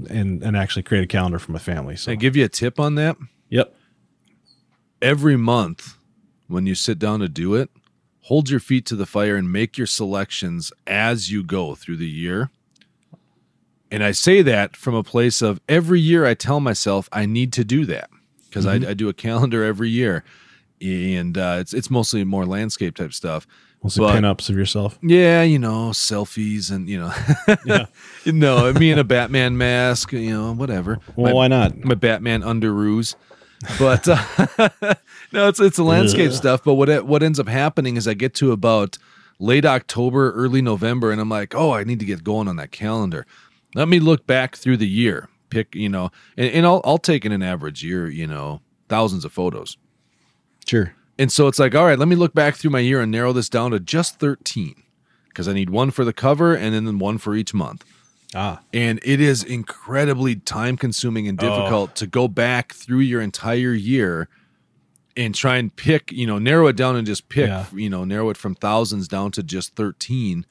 [0.08, 1.94] and, and actually create a calendar for my family.
[1.96, 3.16] So, I give you a tip on that.
[3.48, 3.74] yep.
[5.02, 5.96] every month
[6.48, 7.70] when you sit down to do it,
[8.28, 12.08] hold your feet to the fire and make your selections as you go through the
[12.08, 12.50] year.
[13.90, 17.52] And I say that from a place of every year I tell myself I need
[17.54, 18.10] to do that
[18.48, 20.24] because I, I do a calendar every year.
[20.80, 23.46] and uh, it's it's mostly more landscape type stuff.
[23.82, 24.98] Mostly But- pinups of yourself.
[25.02, 27.12] Yeah, you know, selfies and you know,
[27.66, 27.86] Yeah.
[28.24, 30.98] know, me in a Batman mask, you know, whatever.
[31.14, 31.84] Well, my, why not?
[31.84, 33.14] my Batman underoos.
[33.78, 34.16] But uh,
[35.32, 36.36] no, it's it's a landscape Ugh.
[36.36, 36.64] stuff.
[36.64, 38.98] But what it, what ends up happening is I get to about
[39.38, 42.72] late October, early November, and I'm like, oh, I need to get going on that
[42.72, 43.26] calendar.
[43.74, 47.24] Let me look back through the year, pick, you know, and, and I'll I'll take
[47.24, 49.76] in an average year, you know, thousands of photos.
[50.66, 50.94] Sure.
[51.18, 53.32] And so it's like, all right, let me look back through my year and narrow
[53.32, 54.82] this down to just 13
[55.28, 57.84] because I need one for the cover and then one for each month.
[58.34, 58.60] Ah.
[58.72, 64.28] And it is incredibly time consuming and difficult to go back through your entire year
[65.16, 67.66] and try and pick, you know, narrow it down and just pick, Yeah.
[67.72, 70.44] you know, narrow it from thousands down to just 13.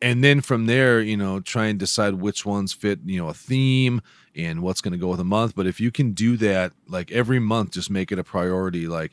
[0.00, 3.34] And then from there, you know, try and decide which ones fit, you know, a
[3.34, 4.00] theme
[4.34, 5.54] and what's going to go with a month.
[5.54, 8.88] But if you can do that, like every month, just make it a priority.
[8.88, 9.12] Like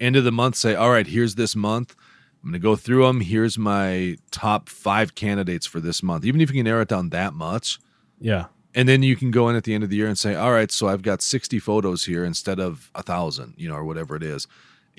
[0.00, 1.94] end of the month, say, all right, here's this month.
[2.42, 3.20] I'm going to go through them.
[3.20, 6.24] Here's my top five candidates for this month.
[6.24, 7.78] Even if you can narrow it down that much,
[8.18, 8.46] Yeah.
[8.74, 10.52] and then you can go in at the end of the year and say, all
[10.52, 14.16] right, so I've got 60 photos here instead of a thousand, you know, or whatever
[14.16, 14.46] it is.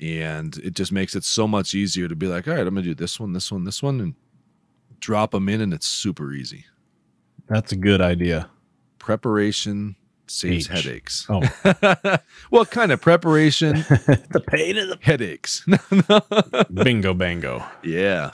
[0.00, 2.84] And it just makes it so much easier to be like, all right, I'm going
[2.84, 4.14] to do this one, this one, this one, and
[5.00, 5.60] drop them in.
[5.60, 6.64] And it's super easy.
[7.48, 8.48] That's a good idea.
[8.98, 9.96] Preparation
[10.32, 10.84] saves H.
[10.84, 11.26] headaches.
[11.28, 11.42] Oh.
[12.50, 15.64] what kind of preparation, the pain of the headaches.
[15.66, 17.64] the bingo bango.
[17.82, 18.32] yeah.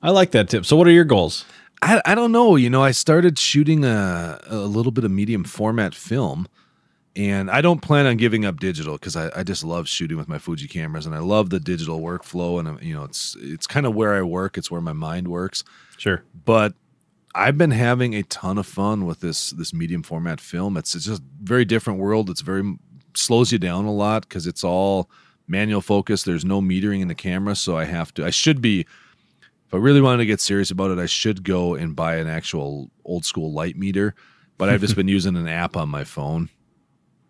[0.00, 0.64] I like that tip.
[0.64, 1.44] So what are your goals?
[1.82, 2.54] I, I don't know.
[2.54, 6.46] You know, I started shooting a, a little bit of medium format film,
[7.16, 10.28] and I don't plan on giving up digital because I, I just love shooting with
[10.28, 13.86] my Fuji cameras, and I love the digital workflow, and you know, it's it's kind
[13.86, 14.56] of where I work.
[14.56, 15.64] It's where my mind works.
[15.96, 16.22] Sure.
[16.44, 16.74] But
[17.34, 20.76] I've been having a ton of fun with this this medium format film.
[20.76, 22.30] It's it's just very different world.
[22.30, 22.76] It's very
[23.14, 25.10] slows you down a lot because it's all
[25.46, 26.22] manual focus.
[26.22, 28.24] There's no metering in the camera, so I have to.
[28.24, 28.86] I should be.
[29.66, 32.26] If I really wanted to get serious about it, I should go and buy an
[32.26, 34.14] actual old school light meter.
[34.56, 36.48] But I've just been using an app on my phone.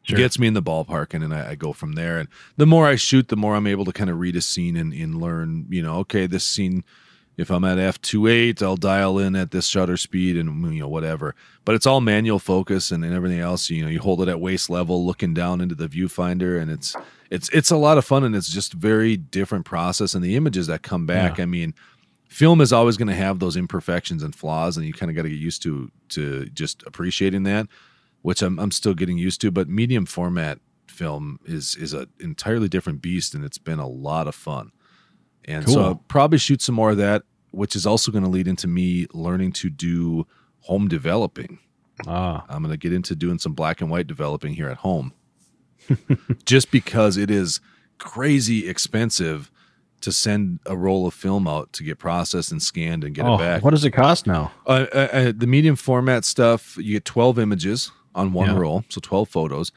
[0.04, 0.16] Sure.
[0.16, 2.18] Gets me in the ballpark, and then I, I go from there.
[2.18, 4.76] And the more I shoot, the more I'm able to kind of read a scene
[4.76, 5.66] and, and learn.
[5.68, 6.84] You know, okay, this scene
[7.38, 11.36] if I'm at f2.8, I'll dial in at this shutter speed and you know whatever.
[11.64, 13.70] But it's all manual focus and, and everything else.
[13.70, 16.96] You know, you hold it at waist level, looking down into the viewfinder, and it's
[17.30, 20.14] it's it's a lot of fun and it's just very different process.
[20.14, 21.44] And the images that come back, Yeah.
[21.44, 21.74] I mean,
[22.28, 25.22] film is always going to have those imperfections and flaws, and you kind of got
[25.22, 27.68] to get used to to just appreciating that,
[28.22, 29.52] which I'm I'm still getting used to.
[29.52, 34.26] But medium format film is is an entirely different beast, and it's been a lot
[34.26, 34.72] of fun.
[35.44, 38.48] And so I'll probably shoot some more of that, which is also going to lead
[38.48, 40.26] into me learning to do
[40.60, 41.58] home developing.
[42.06, 42.44] Ah.
[42.48, 45.12] I'm going to get into doing some black and white developing here at home,
[46.44, 47.60] just because it is
[47.98, 49.50] crazy expensive
[50.00, 53.34] to send a roll of film out to get processed and scanned and get oh,
[53.34, 53.64] it back.
[53.64, 54.52] what does it cost now?
[54.64, 58.58] Uh, uh, uh, the medium format stuff, you get 12 images on one Yeah.
[58.58, 59.72] roll, so 12 photos.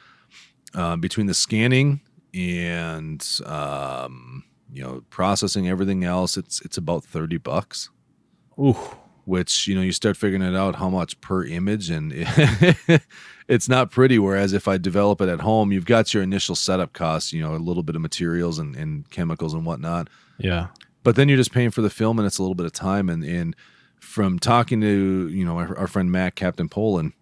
[0.76, 2.00] Uh, between the scanning
[2.34, 7.90] and um, you know processing everything else, it's it's about 30 bucks.
[8.60, 8.76] Ooh.
[9.26, 12.12] Which you know you start figuring it out how much per image, and
[13.48, 14.18] it's not pretty.
[14.20, 17.56] Whereas if I develop it at home, you've got your initial setup costs, you know,
[17.56, 20.68] a little bit of materials and, and chemicals and whatnot Yeah.
[21.04, 23.10] but then you're just paying for the film and it's a little bit of time
[23.10, 23.56] and and
[24.00, 27.14] from talking to you know our, our friend Matt Captain Poland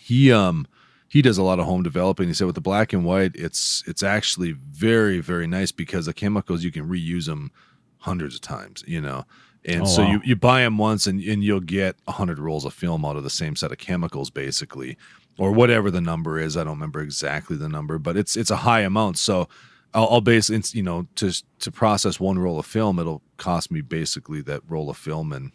[0.00, 0.66] he um
[1.08, 3.82] he does a lot of home developing he said with the black and white it's
[3.86, 7.50] it's actually very very nice because the chemicals you can reuse them
[7.98, 9.24] hundreds of times you know
[9.64, 10.10] and Oh, so wow.
[10.12, 13.24] you, you buy them once and, and you'll get 100 rolls of film out of
[13.24, 14.96] the same set of chemicals basically
[15.38, 18.56] or whatever the number is i don't remember exactly the number but it's it's a
[18.56, 19.48] high amount so
[19.94, 23.70] I'll, I'll base it's you know to to process one roll of film it'll cost
[23.70, 25.52] me basically that roll of film and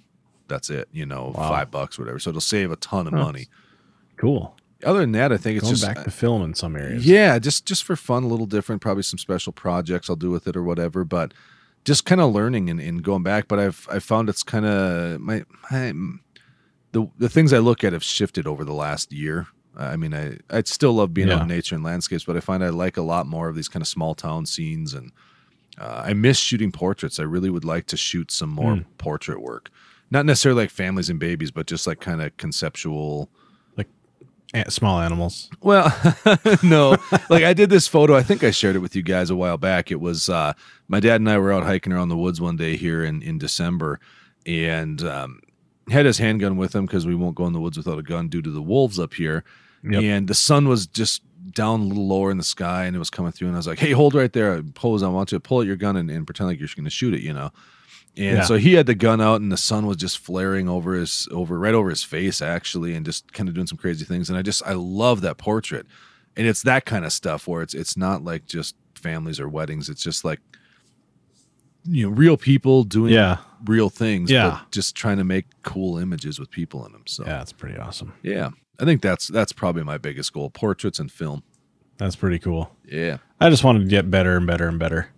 [0.47, 1.47] that's it you know Wow.
[1.49, 3.19] five bucks whatever so it'll save a ton of Huh.
[3.25, 3.47] money
[4.17, 4.55] Cool.
[4.83, 7.05] Other than that i think it's Going just back to film in some areas.
[7.05, 10.47] yeah just just for fun a little different probably some special projects i'll do with
[10.47, 11.33] it or whatever but
[11.85, 15.19] just kind of learning and, and going back but i've i found it's kind of
[15.19, 15.93] my, my
[16.91, 20.37] the the things i look at have shifted over the last year i mean i
[20.49, 23.01] i still love being out in nature and landscapes but i find i like a
[23.01, 25.11] lot more of these kind of small town scenes and
[25.79, 28.85] uh, i miss shooting portraits i really would like to shoot some more Mm.
[28.97, 29.69] portrait work
[30.11, 33.29] not necessarily like families and babies but just like kind of conceptual
[34.69, 35.49] small animals.
[35.61, 35.85] well,
[36.63, 36.97] no.
[37.29, 38.15] like I did this photo.
[38.15, 39.91] I think I shared it with you guys a while back.
[39.91, 40.53] It was uh,
[40.87, 43.37] my dad and I were out hiking around the woods one day here in in
[43.37, 43.99] December,
[44.45, 45.41] and um,
[45.89, 48.27] had his handgun with him because we won't go in the woods without a gun
[48.27, 49.43] due to the wolves up here.
[49.83, 50.01] Yep.
[50.01, 53.09] And the sun was just down a little lower in the sky and it was
[53.09, 54.61] coming through and I was like, "Hey, hold right there.
[54.63, 55.03] Pose.
[55.03, 56.89] I want you to pull out your gun and, and pretend like you're going to
[56.89, 57.51] shoot it." You know.
[58.15, 58.43] And Yeah.
[58.43, 61.57] so he had the gun out, and the sun was just flaring over his over
[61.57, 64.29] right over his face, actually, and just kind of doing some crazy things.
[64.29, 65.87] And I just I love that portrait,
[66.37, 69.89] and it's that kind of stuff where it's it's not like just families or weddings.
[69.89, 70.39] It's just like
[71.85, 73.37] you know real people doing Yeah.
[73.65, 74.49] real things, Yeah.
[74.61, 77.03] but just trying to make cool images with people in them.
[77.07, 78.13] So Yeah, that's pretty awesome.
[78.23, 78.49] yeah,
[78.79, 81.43] I think that's that's probably my biggest goal: portraits and film.
[81.97, 82.75] That's pretty cool.
[82.85, 83.17] Yeah.
[83.39, 85.09] I just wanted to get better and better and better.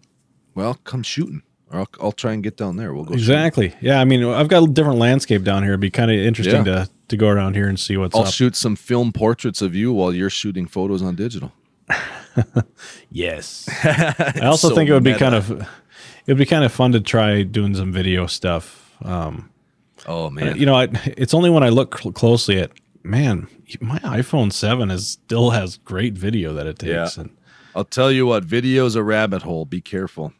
[0.55, 2.93] Well, come shooting, I'll, I'll try and get down there.
[2.93, 3.13] We'll go.
[3.13, 3.73] Exactly.
[3.81, 5.71] Yeah, I mean, I've got a different landscape down here.
[5.71, 6.85] It'd be kind of interesting Yeah.
[6.85, 8.33] to to go around here and see what's I'll up.
[8.33, 11.51] shoot some film portraits of you while you're shooting photos on digital.
[13.11, 13.69] yes.
[13.83, 15.67] I also so think it would be kind of it
[16.27, 18.91] would be kind of fun to try doing some video stuff.
[19.03, 19.49] Um,
[20.07, 22.71] Oh man, you know, I, it's only when I look cl- closely at
[23.03, 23.47] man,
[23.79, 27.17] my iPhone Seven is still has great video that it takes.
[27.17, 27.21] Yeah.
[27.23, 27.35] And
[27.75, 29.65] I'll tell you what, video's a rabbit hole.
[29.65, 30.33] Be careful.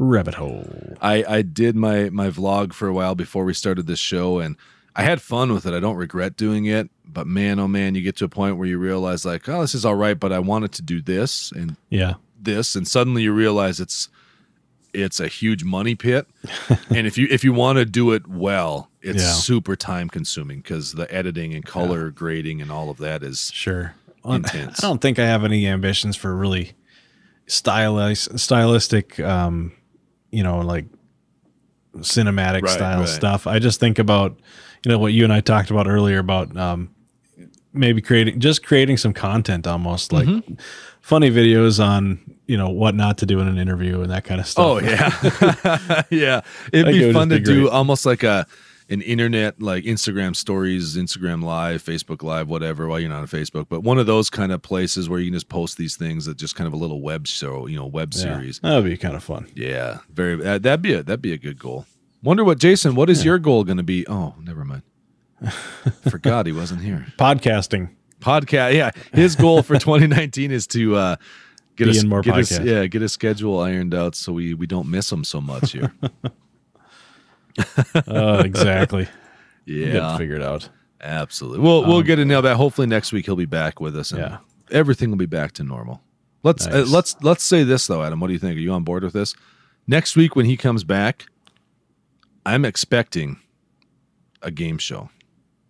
[0.00, 0.96] Rabbit hole.
[1.02, 4.56] I, I did my my vlog for a while before we started this show and
[4.96, 5.74] I had fun with it.
[5.74, 8.66] I don't regret doing it, but man oh man, you get to a point where
[8.68, 11.76] you realize like, oh, this is all right, but I wanted to do this and
[11.90, 12.14] Yeah.
[12.40, 14.08] this and suddenly you realize it's
[14.94, 16.26] it's a huge money pit.
[16.90, 19.32] and if you if you want to do it well, it's Yeah.
[19.32, 23.94] super time consuming cuz the editing and color grading and all of that is Sure.
[24.24, 24.82] Intense.
[24.82, 26.72] I don't think I have any ambitions for really
[27.46, 29.72] stylized, stylistic, um,
[30.30, 30.86] you know, like
[31.96, 33.08] cinematic Right, style right.
[33.08, 33.46] stuff.
[33.46, 34.38] I just think about,
[34.84, 36.90] you know, what you and I talked about earlier about um,
[37.72, 40.54] maybe creating, just creating some content almost like Mm-hmm.
[41.00, 44.40] funny videos on, you know, what not to do in an interview and that kind
[44.40, 44.64] of stuff.
[44.66, 46.40] Oh yeah, yeah.
[46.72, 48.46] It'd be fun to do almost like a
[48.90, 52.86] an internet like Instagram stories, Instagram Live, Facebook Live, whatever.
[52.88, 55.34] Well, you're not on Facebook, but one of those kind of places where you can
[55.34, 58.12] just post these things that just kind of a little web show, you know, web
[58.14, 58.22] Yeah.
[58.22, 58.60] series.
[58.60, 59.46] That would be kind of fun.
[59.54, 60.36] Yeah, very.
[60.36, 61.86] That, that'd be a that'd be a good goal.
[62.22, 62.94] Wonder what Jason.
[62.94, 64.06] What is your goal going to be?
[64.08, 64.82] Oh, never mind.
[66.10, 67.06] Forgot he wasn't here.
[67.18, 67.90] Podcasting.
[68.20, 68.74] Podcast.
[68.74, 71.16] Yeah, his goal for 2019 is to uh,
[71.76, 72.64] get us more get us, podcasts.
[72.64, 75.92] yeah get a schedule ironed out so we we don't miss him so much here.
[77.94, 79.08] Uh, exactly.
[79.66, 79.84] yeah.
[79.86, 80.68] Get yeah, it figured out.
[81.00, 81.60] absolutely.
[81.60, 82.56] We'll we'll get a nail back.
[82.56, 84.10] Hopefully next week he'll be back with us.
[84.12, 84.38] And Yeah.
[84.70, 86.02] everything will be back to normal.
[86.42, 88.20] Let's uh, let's let's say this though, Adam.
[88.20, 88.56] What do you think?
[88.56, 89.34] Are you on board with this?
[89.86, 91.26] Next week when he comes back,
[92.46, 93.38] I'm expecting
[94.42, 95.10] a game show.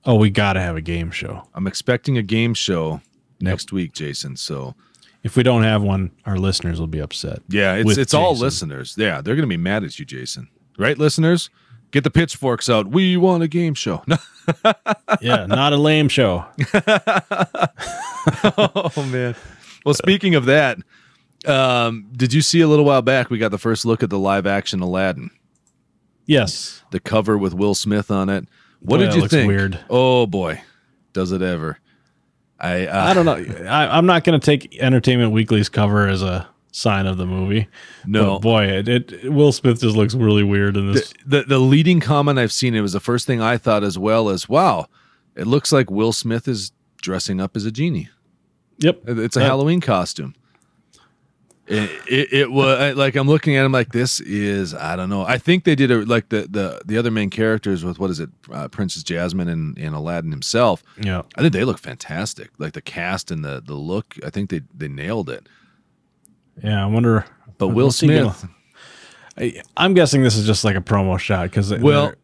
[0.05, 1.49] Oh, we got to have a game show.
[1.55, 3.01] I'm expecting a game show
[3.41, 4.37] next week, Jason.
[4.37, 4.75] So
[5.23, 7.41] If we don't have one, our listeners will be upset.
[7.49, 8.95] yeah, it's it's all listeners.
[8.97, 10.49] Yeah, they're gonna be mad at you, Jason.
[10.79, 11.51] Right, listeners?
[11.91, 12.89] Get the pitchforks out.
[12.89, 14.05] We want a game show.
[15.21, 16.47] Yeah, not a lame show.
[18.57, 19.35] oh man.
[19.85, 20.79] Well, speaking of that,
[21.47, 23.29] um, did you see a little while back?
[23.29, 25.31] We got the first look at the live action Aladdin.
[26.25, 26.83] Yes.
[26.93, 28.47] The cover with Will Smith on it.
[28.81, 29.49] What Boy, did you think?
[29.49, 29.79] weird.
[29.91, 30.63] Oh boy,
[31.13, 31.79] does it ever?
[32.61, 33.67] I uh, I don't know.
[33.69, 36.49] I, I'm not going to take Entertainment Weekly's cover as a
[36.79, 37.69] sign of the movie.
[38.07, 38.35] No.
[38.35, 41.13] But boy, it, it Will Smith just looks really weird in this.
[41.27, 42.75] the the leading comment I've seen.
[42.75, 44.87] It was the first thing I thought as well as wow,
[45.35, 48.09] it looks like Will Smith is dressing up as a genie.
[48.79, 49.01] yep.
[49.07, 50.35] It's a Halloween costume.
[51.67, 55.27] It, it, it was like I'm looking at him like this is I don't know.
[55.27, 58.21] I think they did it like the the the other main characters with what is
[58.21, 60.83] it, uh, Princess Jasmine and, and Aladdin himself.
[60.99, 61.23] Yeah.
[61.37, 62.53] I think they look fantastic.
[62.57, 64.17] Like the cast and the the look.
[64.25, 65.47] I think they they nailed it.
[66.63, 66.83] Yeah.
[66.83, 67.25] I wonder.
[67.59, 68.51] But Will what's he gonna- Smith,
[69.37, 72.15] I, I'm guessing this is just like a promo shot because Well,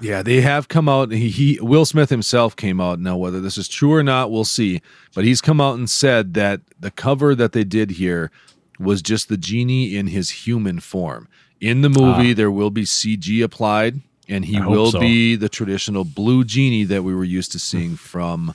[0.00, 1.12] yeah, they have come out.
[1.12, 2.98] He, he Will Smith himself came out.
[2.98, 4.82] Now, whether this is true or not, we'll see.
[5.14, 8.30] But he's come out and said that the cover that they did here
[8.78, 11.28] was just the genie in his human form.
[11.60, 12.34] In the movie, ah.
[12.34, 15.00] there will be CG applied, and he I will so.
[15.00, 18.54] be the traditional blue genie that we were used to seeing from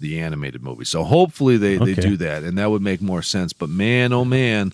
[0.00, 0.84] the animated movie.
[0.84, 3.52] So hopefully they, they do that, and that would make more sense.
[3.52, 4.72] But man, oh man,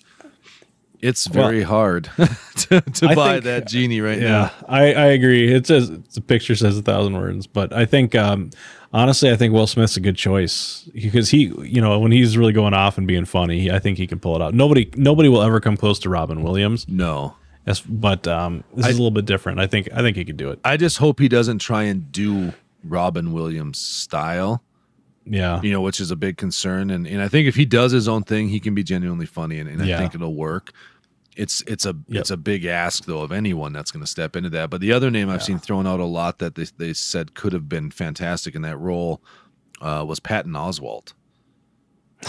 [1.01, 2.05] it's Well, very hard
[2.57, 4.25] to, to I buy think- that genie right now.
[4.43, 5.53] Yeah, I, I agree.
[5.53, 8.51] It says the picture says a thousand words, but I think um,
[8.93, 12.53] honestly, I think Will Smith's a good choice because he, you know, when he's really
[12.53, 14.53] going off and being funny, I think he can pull it out.
[14.53, 16.87] Nobody, nobody will ever come close to Robin Williams.
[16.87, 17.35] No.
[17.65, 19.59] As, but um, this I- is a little bit different.
[19.59, 20.59] I think I think he could do it.
[20.65, 22.53] I just hope he doesn't try and do
[22.85, 24.61] Robin Williams style,
[25.25, 26.89] Yeah, you know, which is a big concern.
[26.89, 29.59] And and I think if he does his own thing, he can be genuinely funny,
[29.59, 30.71] and, and I think it'll work.
[31.35, 32.21] It's it's a Yep.
[32.21, 34.69] it's a big ask though of anyone that's going to step into that.
[34.69, 37.53] But the other name I've seen thrown out a lot that they they said could
[37.53, 39.21] have been fantastic in that role
[39.81, 41.13] uh, was Patton Oswalt.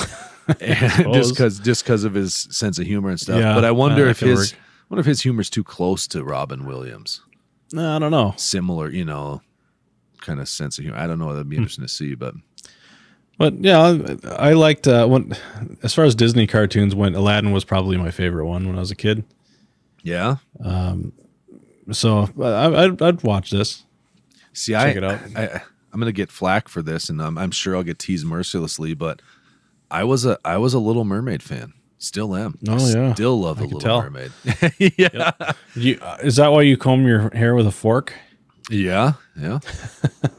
[0.61, 3.38] just because just because of his sense of humor and stuff.
[3.40, 4.61] Yeah, but I wonder that if his work.
[4.88, 7.20] wonder if his humor's too close to Robin Williams.
[7.72, 8.34] No, I don't know.
[8.36, 9.42] Similar, you know,
[10.20, 10.99] kind of sense of humor.
[10.99, 11.28] I don't know.
[11.32, 11.51] That'd Hmm.
[11.51, 12.14] be interesting to see.
[12.14, 12.34] But
[13.39, 15.32] But yeah, I, I liked uh, when
[15.82, 18.91] as far as Disney cartoons went, Aladdin was probably my favorite one when I was
[18.91, 19.24] a kid.
[20.03, 21.12] yeah, Um,
[21.91, 23.85] So I, I'd, I'd watch this.
[24.53, 25.18] see, Check I, it out.
[25.37, 25.62] I
[25.93, 28.95] I'm gonna get flack for this, and I'm, I'm sure I'll get teased mercilessly.
[28.95, 29.20] But
[29.91, 31.72] I was a I was a Little Mermaid fan.
[31.99, 32.59] Still am.
[32.68, 33.14] Oh, yeah.
[33.14, 34.03] Still love I the Little tell.
[34.03, 34.32] Mermaid.
[34.99, 35.30] yeah.
[35.74, 38.12] You, uh, is that why you comb your hair with a fork?
[38.70, 39.12] Yeah.
[39.41, 39.61] Yeah.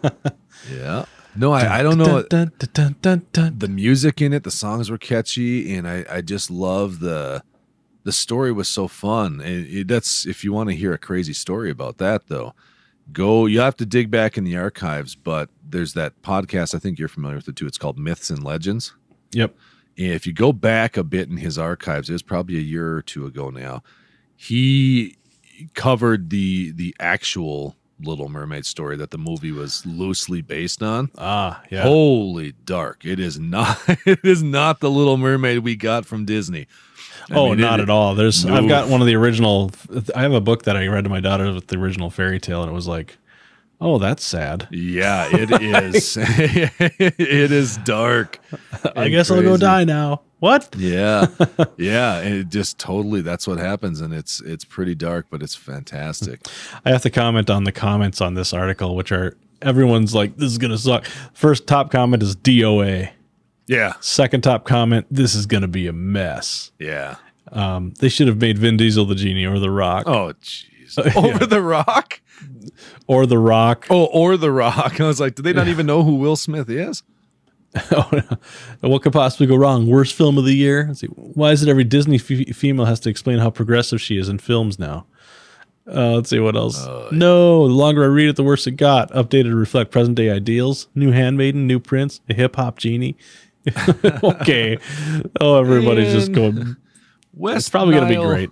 [0.72, 1.06] yeah.
[1.36, 2.24] No, I, I don't know.
[2.24, 2.52] Dun,
[3.02, 7.00] dun, dun, the music in it, the songs were catchy, and I, I just love
[7.00, 7.44] the
[8.04, 9.42] the story was so fun.
[9.42, 12.54] And it, that's if you want to hear a crazy story about that though,
[13.12, 17.00] go you have to dig back in the archives, but there's that podcast, I think
[17.00, 17.66] you're familiar with it too.
[17.66, 18.94] It's called Myths and Legends.
[19.32, 19.56] Yep.
[19.98, 22.96] And if you go back a bit in his archives, it was probably a year
[22.96, 23.82] or two ago now.
[24.36, 25.18] He
[25.74, 31.10] covered the the actual Little Mermaid story that the movie was loosely based on.
[31.18, 31.84] Ah, yeah.
[31.84, 33.06] Holy dark!
[33.06, 33.80] It is not.
[34.06, 36.68] It is not the Little Mermaid we got from Disney.
[37.32, 38.14] I oh, mean, not it- at all.
[38.16, 38.56] There's No.
[38.56, 39.72] I've got one of the original.
[40.16, 42.62] I have a book that I read to my daughter with the original fairy tale,
[42.62, 43.18] and it was like,
[43.82, 44.68] oh, that's sad.
[44.72, 46.18] Yeah, it is.
[46.20, 48.40] it is dark.
[48.96, 50.22] I guess I'll go die now.
[50.40, 50.76] What?
[50.78, 51.28] Yeah,
[51.78, 52.20] yeah.
[52.20, 53.22] And it just totally.
[53.22, 56.42] That's what happens, and it's it's pretty dark, but it's fantastic.
[56.86, 60.52] I have to comment on the comments on this article, which are everyone's like, this
[60.52, 61.06] is gonna suck.
[61.34, 63.10] First top comment is DOA.
[63.68, 66.72] Yeah, Second top comment, this is gonna be a mess.
[66.80, 67.16] yeah.
[67.52, 71.16] Um, they should have made Vin Diesel the genie or the Rock Oh, jeez.
[71.16, 72.20] Over the Rock.
[73.08, 73.88] Or the Rock.
[73.90, 75.00] Oh, or the Rock.
[75.02, 77.04] I was like, do they not even know who Will Smith is?
[78.82, 79.88] what could possibly go wrong?
[79.88, 80.86] Worst film of the year.
[80.88, 81.08] Let's see.
[81.08, 84.40] Why is it every Disney f- female has to explain how progressive she is in
[84.40, 85.06] films now?
[85.88, 86.84] Uh, let's see what else.
[87.12, 89.12] no, the longer I read it, the worse it got.
[89.12, 90.88] Updated to reflect present day ideals.
[90.96, 93.18] New handmaiden, new prince, a hip hop genie.
[94.24, 94.78] okay.
[95.40, 96.78] Oh, everybody's just going.
[97.38, 98.50] West It's probably gonna be great.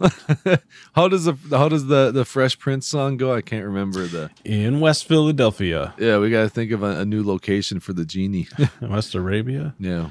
[0.93, 3.33] how does the how does the the Fresh Prince song go?
[3.33, 4.29] I can't remember the.
[4.43, 8.03] In West Philadelphia, Yeah, we got to think of a, a new location for the
[8.05, 8.47] genie.
[8.81, 10.09] West Arabia, yeah,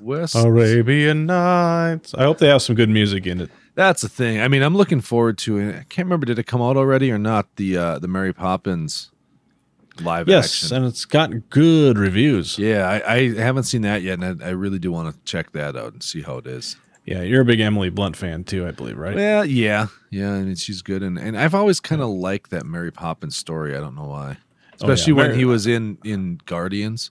[0.00, 0.34] West.
[0.34, 2.14] Arabian Nights.
[2.14, 3.50] I hope they have some good music in it.
[3.74, 4.40] That's the thing.
[4.40, 5.68] I mean, I'm looking forward to it.
[5.74, 7.54] I can't remember did it come out already or not.
[7.56, 9.10] The uh the Mary Poppins
[10.02, 10.76] live Yes, action.
[10.78, 12.58] and it's got good reviews.
[12.58, 15.52] Yeah, I, I haven't seen that yet, and I, I really do want to check
[15.52, 16.76] that out and see how it is.
[17.06, 19.14] Yeah, you're a big Emily Blunt fan too, I believe, right?
[19.16, 20.32] Well, yeah, yeah.
[20.34, 23.76] I mean, she's good, and and I've always kind of liked that Mary Poppins story.
[23.76, 24.36] I don't know why,
[24.74, 27.10] especially when Mary- he was in in Guardians.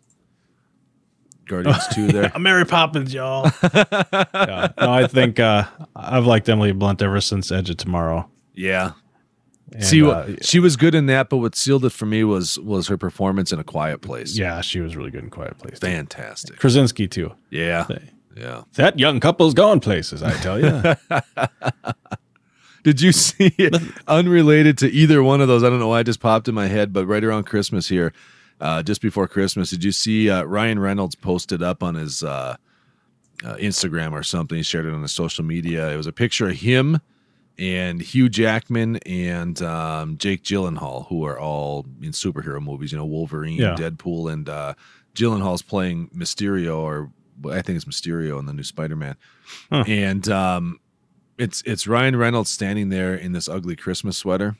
[1.47, 2.31] Guardians two there.
[2.39, 3.49] Mary Poppins, y'all.
[3.73, 4.67] yeah.
[4.79, 5.63] No, I think uh,
[5.95, 8.29] I've liked Emily Blunt ever since Edge of Tomorrow.
[8.53, 8.91] Yeah.
[9.73, 12.57] And, See, uh, she was good in that, but what sealed it for me was
[12.59, 14.37] was her performance in A Quiet Place.
[14.37, 15.77] yeah, she was really good in Quiet Place.
[15.79, 16.57] fantastic.
[16.57, 17.33] Krasinski too.
[17.51, 17.85] Yeah,
[18.39, 18.63] yeah.
[18.75, 20.95] That young couple's gone places, I tell you.
[22.83, 23.75] Did you see it?
[24.07, 26.67] Unrelated to either one of those, I don't know why it just popped in my
[26.67, 28.13] head, but right around Christmas here,
[28.61, 32.55] uh, just before Christmas, did you see uh, Ryan Reynolds posted up on his uh,
[33.43, 34.57] uh, Instagram or something?
[34.57, 35.89] He shared it on his social media.
[35.91, 36.99] It was a picture of him
[37.57, 42.91] and Hugh Jackman and um, Jake Gyllenhaal, who are all in superhero movies.
[42.93, 43.75] You know, Wolverine, Yeah.
[43.77, 44.73] Deadpool, and uh,
[45.15, 47.11] Gyllenhaal's playing Mysterio, or
[47.47, 49.15] I think it's Mysterio in the new Spider-Man.
[49.71, 49.83] Huh.
[49.87, 50.79] And um,
[51.37, 54.57] it's it's Ryan Reynolds standing there in this ugly Christmas sweater.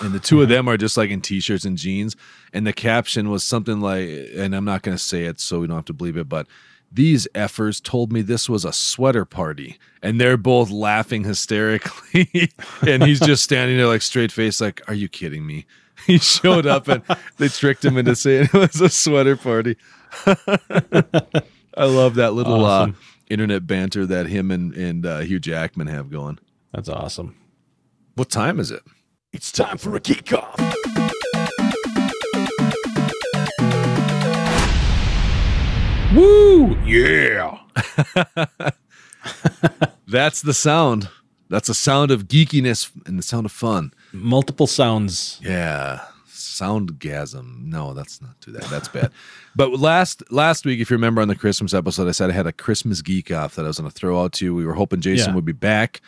[0.00, 2.16] And the two of them are just like in t-shirts and jeans.
[2.52, 5.66] And the caption was something like, and I'm not going to say it so we
[5.66, 6.46] don't have to believe it, but
[6.90, 9.78] these effers told me this was a sweater party.
[10.02, 12.50] And they're both laughing hysterically.
[12.86, 15.66] and he's just standing there like straight face, like, are you kidding me?
[16.06, 17.02] He showed up and
[17.38, 19.76] they tricked him into saying it was a sweater party.
[21.76, 22.92] I love that little uh,
[23.28, 26.38] internet banter that him and, and uh, Hugh Jackman have going.
[26.72, 27.36] That's awesome.
[28.14, 28.82] What time is it?
[29.32, 30.60] It's time for a geek off.
[36.14, 36.76] Woo!
[36.84, 37.58] Yeah.
[40.06, 41.08] That's the sound.
[41.48, 43.92] That's the sound of geekiness and the sound of fun.
[44.12, 45.40] Multiple sounds.
[45.42, 46.04] Yeah.
[46.54, 47.64] Soundgasm.
[47.64, 48.62] No, that's not too that.
[48.64, 49.10] That's bad.
[49.56, 52.46] but last last week, if you remember on the Christmas episode, I said I had
[52.46, 54.54] a Christmas geek off that I was going to throw out to you.
[54.54, 55.34] We were hoping Jason Yeah.
[55.34, 56.00] would be back,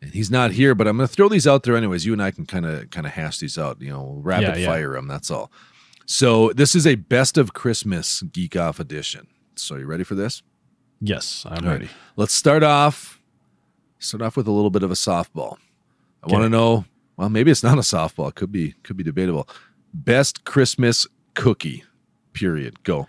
[0.00, 0.74] and he's not here.
[0.74, 2.04] But I'm going to throw these out there anyways.
[2.06, 3.80] You and I can kind of kind of hash these out.
[3.80, 4.66] You know, rapid Yeah, yeah.
[4.66, 5.08] fire them.
[5.08, 5.50] That's all.
[6.06, 9.26] So this is a best of Christmas geek off edition.
[9.54, 10.42] So you ready for this?
[11.00, 11.80] Yes, I'm All right.
[11.80, 11.88] ready.
[12.16, 13.20] Let's start off.
[13.98, 15.56] Start off with a little bit of a softball.
[16.22, 16.84] I want to know.
[17.16, 18.28] Well, maybe it's not a softball.
[18.30, 18.74] It could be.
[18.82, 19.48] Could be debatable.
[19.92, 21.84] Best Christmas cookie.
[22.32, 22.82] Period.
[22.82, 23.06] Go.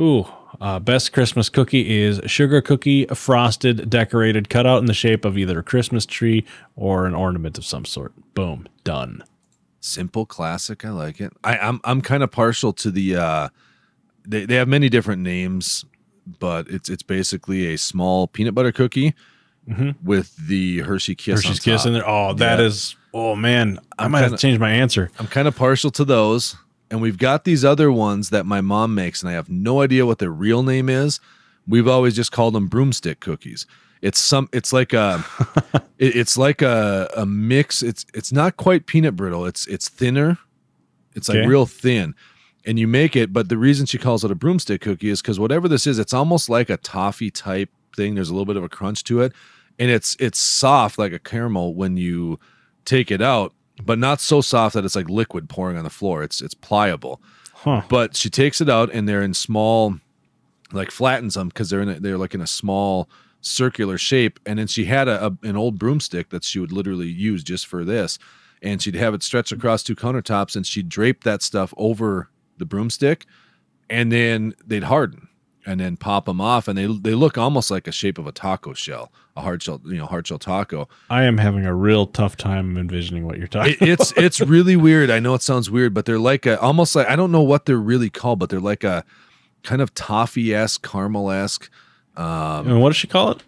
[0.00, 0.26] Ooh,
[0.60, 5.36] uh, best Christmas cookie is sugar cookie, frosted, decorated, cut out in the shape of
[5.36, 6.44] either a Christmas tree
[6.76, 8.12] or an ornament of some sort.
[8.34, 9.24] Boom, done.
[9.80, 10.84] Simple, classic.
[10.84, 11.32] I like it.
[11.42, 13.16] I, I'm I'm kind of partial to the.
[13.16, 13.48] uh
[14.26, 15.84] They they have many different names,
[16.38, 19.14] but it's it's basically a small peanut butter cookie
[19.68, 19.96] Mhm.
[20.02, 21.42] with the Hershey Kiss.
[21.42, 22.08] Hershey's Kiss in there.
[22.08, 22.66] Oh, that Yeah.
[22.66, 22.94] is.
[23.12, 25.10] Oh man, I I'm might have kinda- to change my answer.
[25.18, 26.56] I'm kind of partial to those.
[26.92, 30.04] And we've got these other ones that my mom makes, and I have no idea
[30.06, 31.20] what their real name is.
[31.68, 33.64] We've always just called them broomstick cookies.
[34.02, 34.48] It's some.
[34.52, 35.24] It's like a.
[35.98, 37.82] it- it's like a a mix.
[37.82, 39.46] It's it's not quite peanut brittle.
[39.46, 40.38] It's it's thinner.
[41.14, 41.46] It's like Okay.
[41.46, 42.14] real thin,
[42.66, 43.32] and you make it.
[43.32, 46.14] But the reason she calls it a broomstick cookie is because whatever this is, it's
[46.14, 48.14] almost like a toffee type thing.
[48.16, 49.32] There's a little bit of a crunch to it,
[49.78, 52.40] and it's it's soft like a caramel when you
[52.90, 56.22] take it out, but not so soft that it's like liquid pouring on the floor.
[56.22, 57.22] It's it's pliable.
[57.54, 57.82] Huh.
[57.88, 59.98] But she takes it out and they're in small,
[60.72, 63.08] like flattens them because they're in a, they're like in a small
[63.42, 64.40] circular shape.
[64.44, 67.66] And then she had a, a an old broomstick that she would literally use just
[67.66, 68.18] for this,
[68.62, 72.28] and she'd have it stretched across two countertops, and she'd drape that stuff over
[72.58, 73.26] the broomstick,
[73.88, 75.28] and then they'd harden.
[75.66, 78.32] And then pop them off, and they they look almost like a shape of a
[78.32, 80.88] taco shell, a hard shell, you know, hard shell taco.
[81.10, 83.74] I am having a real tough time envisioning what you're talking.
[83.78, 85.10] It, it's it's really weird.
[85.10, 87.66] I know it sounds weird, but they're like a almost like I don't know what
[87.66, 89.04] they're really called, but they're like a
[89.62, 91.70] kind of toffee esque, caramel esque.
[92.16, 93.42] Um, and what does she call it?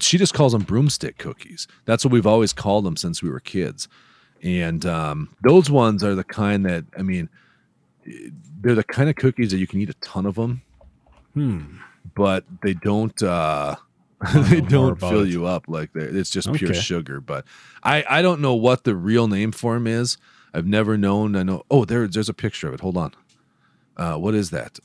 [0.00, 1.66] she just calls them broomstick cookies.
[1.84, 3.88] That's what we've always called them since we were kids.
[4.42, 7.28] And um, those ones are the kind that I mean,
[8.60, 10.62] they're the kind of cookies that you can eat a ton of them,
[11.38, 11.76] Hmm.
[12.14, 13.20] but they don't.
[13.22, 13.76] Uh,
[14.34, 15.28] they don't fill it.
[15.28, 16.80] you up like they it's just pure Okay.
[16.80, 17.20] sugar.
[17.20, 17.44] But
[17.82, 20.16] I I don't know what the real name for them is.
[20.52, 21.36] I've never known.
[21.36, 21.62] I know.
[21.70, 22.80] Oh, there there's a picture of it.
[22.80, 23.12] Hold on.
[23.96, 24.78] Uh, what is that?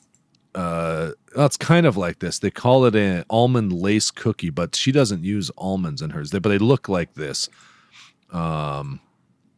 [0.53, 2.37] Uh, it's kind of like this.
[2.37, 6.29] They call it an almond lace cookie, but she doesn't use almonds in hers.
[6.29, 7.49] They, but they look like this.
[8.31, 8.99] Um,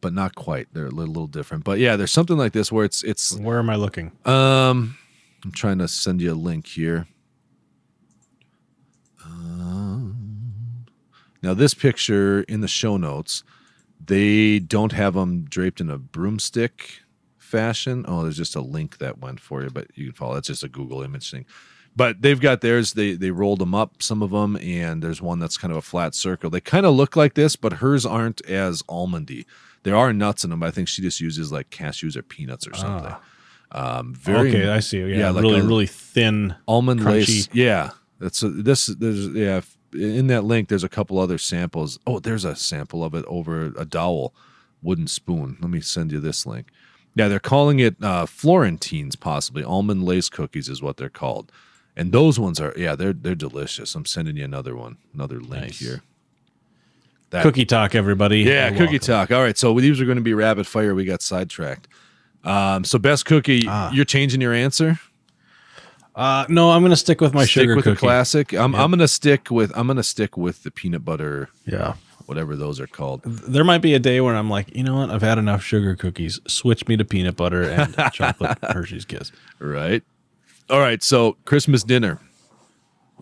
[0.00, 0.68] but not quite.
[0.72, 1.64] They're a little, little different.
[1.64, 4.12] But yeah, there's something like this where it's it's Where am I looking?
[4.24, 4.96] um,
[5.44, 7.06] I'm trying to send you a link here.
[9.24, 10.86] Um,
[11.42, 13.44] now, this picture in the show notes,
[14.04, 17.00] they don't have them draped in a broomstick
[17.38, 18.04] fashion.
[18.08, 20.34] Oh, there's just a link that went for you, but you can follow.
[20.34, 21.46] That's just a Google image thing.
[21.94, 22.92] But they've got theirs.
[22.92, 25.82] They they rolled them up, some of them, and there's one that's kind of a
[25.82, 26.50] flat circle.
[26.50, 29.46] They kind of look like this, but hers aren't as almondy.
[29.82, 30.60] There are nuts in them.
[30.60, 33.12] But I think she just uses like cashews or peanuts or something.
[33.72, 35.00] Um, very okay, I see.
[35.00, 36.54] Yeah, yeah, like really, really thin.
[36.68, 37.48] almond lace.
[37.52, 38.86] Yeah, that's a, this.
[38.86, 39.60] There's yeah.
[39.92, 41.98] In that link, there's a couple other samples.
[42.06, 44.34] Oh, there's a sample of it over a dowel
[44.82, 45.56] wooden spoon.
[45.60, 46.68] Let me send you this link.
[47.14, 51.50] Yeah, they're calling it uh, Florentines, possibly almond lace cookies is what they're called,
[51.96, 53.94] and those ones are yeah, they're they're delicious.
[53.94, 55.78] I'm sending you another one, another link Nice.
[55.78, 56.02] here.
[57.30, 58.40] That- Cookie talk, everybody.
[58.40, 58.98] yeah, You're cookie welcome.
[59.00, 59.30] talk.
[59.32, 60.94] All right, so these are going to be rapid fire.
[60.94, 61.88] We got sidetracked.
[62.46, 63.90] Um, so best cookie, Ah.
[63.92, 64.98] you're changing your answer.
[66.14, 67.98] Uh, no, I'm gonna stick with my stick sugar with cookie.
[67.98, 68.52] classic.
[68.54, 71.94] I'm I'm gonna stick with I'm gonna stick with the peanut butter, Yeah.
[72.24, 73.20] whatever those are called.
[73.24, 75.10] There might be a day where I'm like, you know what?
[75.10, 76.40] I've had enough sugar cookies.
[76.48, 79.30] Switch me to peanut butter and chocolate Hershey's Kiss.
[79.58, 80.02] Right.
[80.70, 81.02] All right.
[81.02, 82.18] So Christmas dinner.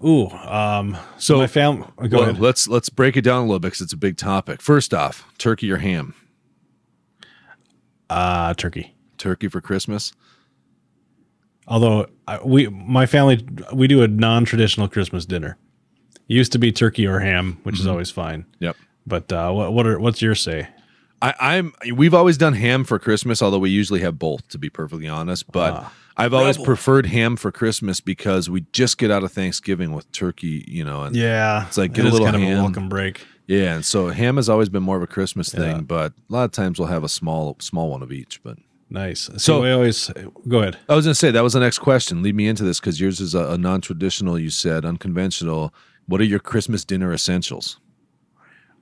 [0.05, 1.87] Ooh, um, so my family.
[2.09, 2.41] Go Well, ahead.
[2.41, 4.61] let's let's break it down a little bit because it's a big topic.
[4.63, 6.15] First off, turkey or ham?
[8.11, 8.95] Uh, turkey.
[9.25, 10.13] Turkey for Christmas.
[11.67, 15.57] Although I, we, my family, we do a non-traditional Christmas dinner.
[16.29, 17.81] It used to be turkey or ham, which Mm-hmm.
[17.83, 18.45] is always fine.
[18.61, 18.77] Yep.
[19.07, 20.69] But uh, what what are what's your say?
[21.23, 24.69] I, I'm we've always done ham for Christmas, although we usually have both, to be
[24.71, 25.51] perfectly honest.
[25.51, 25.93] But Ah.
[26.17, 26.67] I've always Rebel.
[26.67, 31.03] preferred ham for Christmas because we just get out of Thanksgiving with turkey, you know,
[31.03, 33.27] and Yeah, It's like, it get a little kind of a welcome break.
[33.49, 35.81] Yeah, and so ham has always been more of a Christmas thing, Yeah.
[35.83, 38.41] but a lot of times we'll have a small small one of each.
[38.45, 38.59] But
[38.91, 39.23] Nice.
[39.23, 40.11] So So- we always
[40.49, 40.77] go ahead.
[40.89, 42.23] I was gonna say that was the next question.
[42.23, 44.39] Lead me into this because yours is a, a non-traditional.
[44.39, 45.73] You said unconventional.
[46.07, 47.79] What are your Christmas dinner essentials?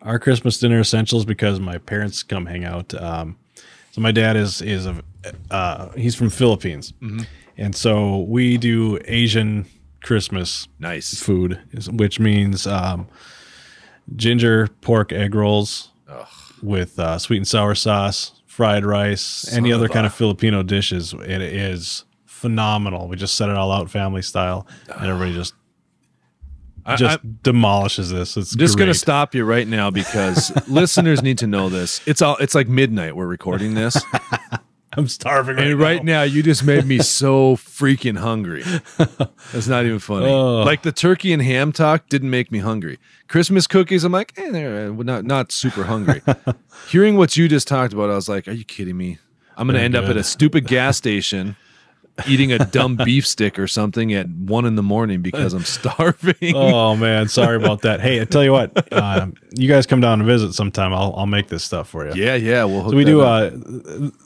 [0.03, 2.93] Our Christmas dinner essentials because my parents come hang out.
[3.01, 3.37] Um,
[3.93, 5.03] so my dad is is a
[5.51, 6.93] uh, he's from Philippines,
[7.57, 9.67] and so we do Asian
[10.03, 11.21] Christmas Nice.
[11.21, 11.61] food,
[11.93, 13.07] which means um,
[14.17, 16.27] ginger pork egg rolls Ugh.
[16.61, 21.15] with uh, sweet and sour sauce, fried rice, any other kind a- of Filipino dishes.
[21.15, 23.09] It is phenomenal.
[23.09, 25.55] We just set it all out family style, and everybody just
[26.85, 28.37] I- just I'm demolishes this.
[28.37, 32.01] It's just gonna stop you right now because listeners need to know this.
[32.07, 32.37] It's all.
[32.39, 33.17] It's like midnight.
[33.17, 33.97] We're recording this,
[34.97, 38.63] I'm starving right, and right now you just made me so freaking hungry.
[39.53, 40.27] That's not even funny.
[40.27, 40.63] Oh.
[40.65, 42.99] Like the turkey and ham talk didn't make me hungry.
[43.27, 46.21] Christmas cookies, I'm like, eh, they're uh, not not super hungry.
[46.89, 49.19] Hearing what you just talked about, I was like, are you kidding me?
[49.57, 51.57] I'm gonna They're end up at a stupid gas station.
[52.29, 56.35] Eating a dumb beef stick or something at one in the morning because I'm starving.
[56.55, 58.01] Oh man, sorry about that.
[58.01, 60.93] Hey, I tell you what, um, you guys come down and visit sometime.
[60.93, 62.15] I'll I'll make this stuff for you.
[62.15, 62.65] Yeah, yeah.
[62.65, 63.23] We'll hook So we do.
[63.23, 63.51] Uh,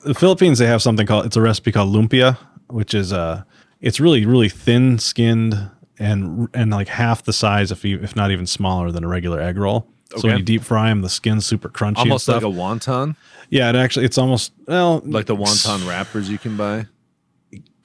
[0.05, 2.37] the Philippines they have something called it's a recipe called lumpia,
[2.69, 3.45] which is uh,
[3.81, 8.31] it's really really thin skinned and and like half the size, if you, if not
[8.31, 9.87] even smaller than a regular egg roll.
[10.17, 11.99] So when you deep fry them, the skin's super crunchy.
[11.99, 13.17] almost like a wonton,
[13.51, 13.69] yeah.
[13.71, 16.87] It actually it's almost well like the wonton wrappers you can buy.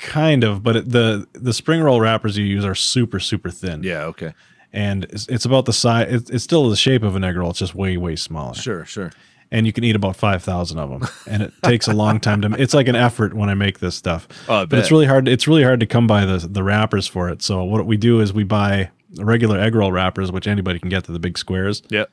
[0.01, 3.83] Kind of, but the the spring roll wrappers you use are super super thin.
[3.83, 4.33] Yeah, okay,
[4.73, 6.07] and it's, it's about the size.
[6.13, 7.51] It's, it's still the shape of an egg roll.
[7.51, 8.55] It's just way way smaller.
[8.55, 9.11] sure, sure.
[9.51, 12.53] and you can eat about 5000 of them and it takes a long time to
[12.61, 15.45] it's like an effort when i make this stuff Oh, but it's really hard it's
[15.45, 18.31] really hard to come by the the wrappers for it so what we do is
[18.31, 22.05] we buy regular egg roll wrappers which anybody can get to the big squares Yeah,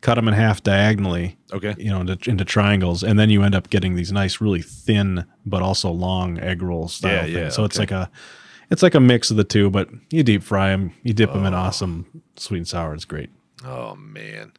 [0.00, 1.74] cut them in half diagonally okay.
[1.78, 5.24] you know into, into triangles and then you end up getting these nice really thin
[5.44, 8.10] but also long egg roll style Yeah, things yeah, so it's like a
[8.70, 11.44] it's like a mix of the two but you deep fry them you dip them
[11.46, 11.58] in Oh.
[11.58, 13.30] awesome sweet and sour it's great
[13.64, 14.52] Oh man.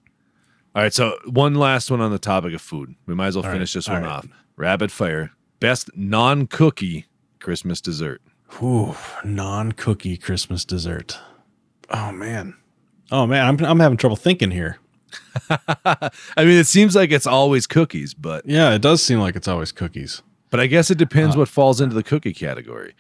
[0.75, 2.95] All right, so one last one on the topic of food.
[3.05, 4.11] We might as well All finish right, this all one right.
[4.11, 4.27] off.
[4.55, 5.31] Rapid fire.
[5.59, 7.05] Best non-cookie
[7.39, 8.21] Christmas dessert.
[8.61, 11.17] Ooh, non-cookie Christmas dessert.
[11.91, 12.55] Oh man.
[13.11, 14.77] Oh man, I'm I'm having trouble thinking here.
[15.49, 19.47] I mean, it seems like it's always cookies, but Yeah, it does seem like it's
[19.47, 20.21] always cookies.
[20.49, 22.93] but I guess it depends Uh, what falls into the cookie category.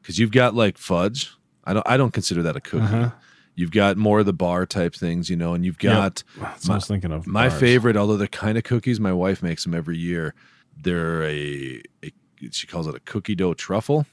[0.00, 1.30] Because you've got like fudge.
[1.64, 1.86] I don't.
[1.88, 2.82] I don't consider that a cookie.
[2.84, 3.10] Uh-huh.
[3.54, 5.92] You've got more of the bar type things, you know, and you've Yep.
[5.92, 7.26] got That's what I was thinking of.
[7.26, 7.60] My bars.
[7.60, 10.34] favorite, although they're kind of cookies, my wife makes them every year.
[10.76, 12.12] They're a, a
[12.50, 14.06] she calls it a cookie dough truffle.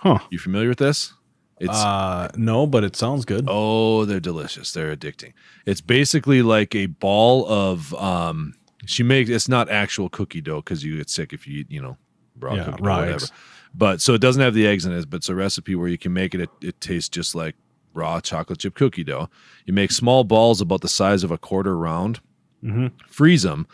[0.00, 0.18] Huh.
[0.30, 1.14] You familiar with this?
[1.58, 3.46] It's Uh no, but it sounds good.
[3.48, 4.72] oh, they're delicious.
[4.72, 5.32] They're addicting.
[5.64, 8.54] It's basically like a ball of um.
[8.84, 11.80] She makes it's not actual cookie dough because you get sick if you eat you
[11.82, 11.96] know
[12.38, 13.26] raw Yeah, cookie raw dough, whatever.
[13.74, 15.98] But so it doesn't have the eggs in it, but it's a recipe where you
[15.98, 16.40] can make it.
[16.42, 17.56] It, it tastes just like
[17.94, 19.28] raw chocolate chip cookie dough.
[19.64, 22.20] You make small balls about the size of a quarter round
[22.64, 22.92] Mhm.
[23.08, 23.66] freeze them,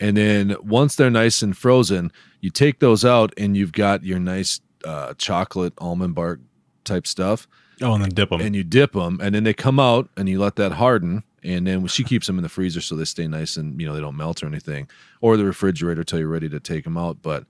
[0.00, 2.10] and then once they're nice and frozen,
[2.40, 6.40] you take those out, and you've got your nice uh, chocolate almond bark
[6.84, 7.46] type stuff,
[7.82, 8.40] Oh, and then dip them.
[8.40, 11.66] and you dip them, and then they come out, and you let that harden, and
[11.66, 14.00] then she keeps them in the freezer so they stay nice and you know they
[14.00, 14.88] don't melt or anything,
[15.20, 17.18] or the refrigerator till you're ready to take them out.
[17.22, 17.44] But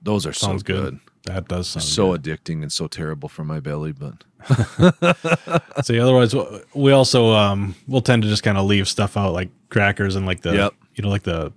[0.00, 0.82] those are sounds so good.
[0.84, 1.00] good.
[1.24, 2.22] That does sound So good.
[2.24, 4.24] addicting and so terrible for my belly, but
[5.84, 6.34] See, otherwise
[6.74, 10.26] we also um we'll tend to just kind of leave stuff out like crackers and
[10.26, 10.74] like the Yep.
[10.96, 11.52] you know like the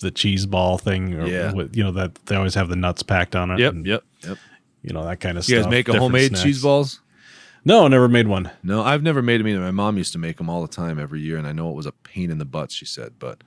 [0.00, 1.52] the cheese ball thing or Yeah.
[1.52, 3.58] with, you know that they always have the nuts packed on it.
[3.58, 4.38] yep, and, yep, yep.
[4.82, 5.58] You know that kind of You stuff.
[5.58, 6.42] You guys make a homemade snacks.
[6.42, 7.00] cheese balls?
[7.64, 8.50] No, never made one.
[8.62, 9.60] No, I've never made them either.
[9.60, 11.76] My mom used to make them all the time every year, and I know it
[11.76, 12.72] was a pain in the butt.
[12.72, 13.44] She said, but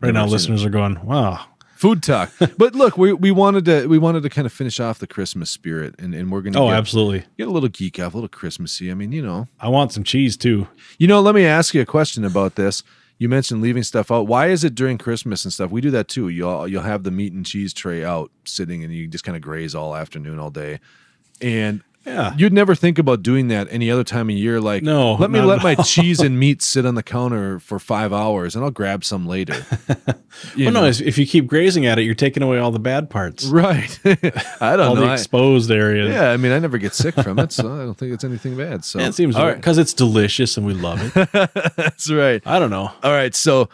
[0.00, 1.46] Right now, listeners are going, "Wow,
[1.76, 2.30] food talk.
[2.58, 5.50] but look, we, we wanted to we wanted to kind of finish off the Christmas
[5.50, 8.28] spirit, and, and we're gonna oh, get, absolutely." get a little geek off, a little
[8.28, 8.90] Christmassy.
[8.90, 10.68] I mean, you know, I want some cheese too.
[10.98, 11.20] you know.
[11.20, 12.82] Let me ask you a question about this.
[13.18, 14.26] You mentioned leaving stuff out.
[14.26, 15.70] Why is it during Christmas and stuff?
[15.70, 16.28] We do that too.
[16.28, 19.42] You'll you'll have the meat and cheese tray out sitting, and you just kind of
[19.42, 20.80] graze all afternoon, all day,
[21.40, 24.60] and Yeah, You'd never think about doing that any other time of year.
[24.60, 28.12] Like, No, let me let my cheese and meat sit on the counter for five
[28.12, 29.64] hours, and I'll grab some later.
[30.56, 30.86] Well, no, know?
[30.86, 33.98] if if you keep grazing at it, you're taking away all the bad parts, right?
[34.60, 35.06] I don't know.
[35.06, 36.12] the exposed areas.
[36.12, 38.56] yeah, I mean, I never get sick from it, so I don't think it's anything
[38.56, 38.84] bad.
[38.84, 39.54] So Yeah, it seems all right.
[39.56, 41.30] because it's delicious and we love it.
[41.76, 42.42] That's right.
[42.44, 42.90] I don't know.
[43.04, 43.68] All right, so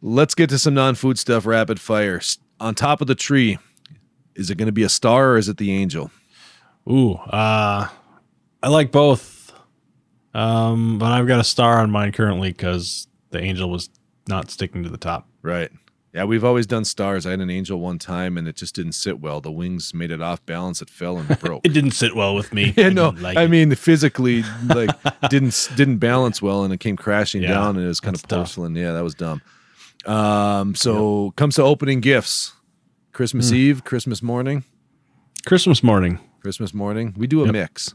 [0.00, 1.44] let's get to some non-food stuff.
[1.44, 2.20] Rapid fire.
[2.60, 3.58] On top of the tree,
[4.34, 6.10] is it going to be a star or is it the angel?
[6.88, 7.88] Ooh, uh,
[8.62, 9.52] I like both,
[10.34, 13.90] um, but I've got a star on mine currently because the angel was
[14.28, 15.28] not sticking to the top.
[15.42, 15.70] Right.
[16.14, 17.26] Yeah, we've always done stars.
[17.26, 19.42] I had an angel one time, and it just didn't sit well.
[19.42, 20.80] The wings made it off balance.
[20.80, 21.60] It fell and broke.
[21.66, 22.72] It didn't sit well with me.
[22.76, 23.08] Yeah, I no.
[23.10, 23.50] like I it.
[23.50, 24.90] mean, physically, like
[25.28, 28.22] didn't didn't balance well, and it came crashing Yeah, down, and it was kind of
[28.22, 28.38] that's tough.
[28.54, 28.74] porcelain.
[28.76, 29.42] Yeah, that was dumb.
[30.06, 32.52] Um, so comes to opening gifts.
[33.12, 33.56] Christmas Hmm.
[33.56, 34.64] Eve, Christmas morning,
[35.46, 36.18] Christmas morning.
[36.46, 37.12] Christmas morning.
[37.16, 37.52] We do a Yep.
[37.52, 37.94] mix.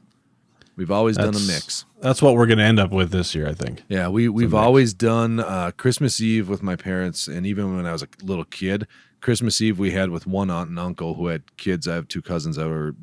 [0.75, 1.85] We've always done a mix.
[2.01, 3.83] That's what we're going to end up with this year, I think.
[3.87, 7.93] Yeah, we we've always done uh, Christmas Eve with my parents, and even when I
[7.93, 8.87] was a little kid,
[9.21, 11.87] Christmas Eve we had with one aunt and uncle who had kids.
[11.87, 12.93] I have two cousins that were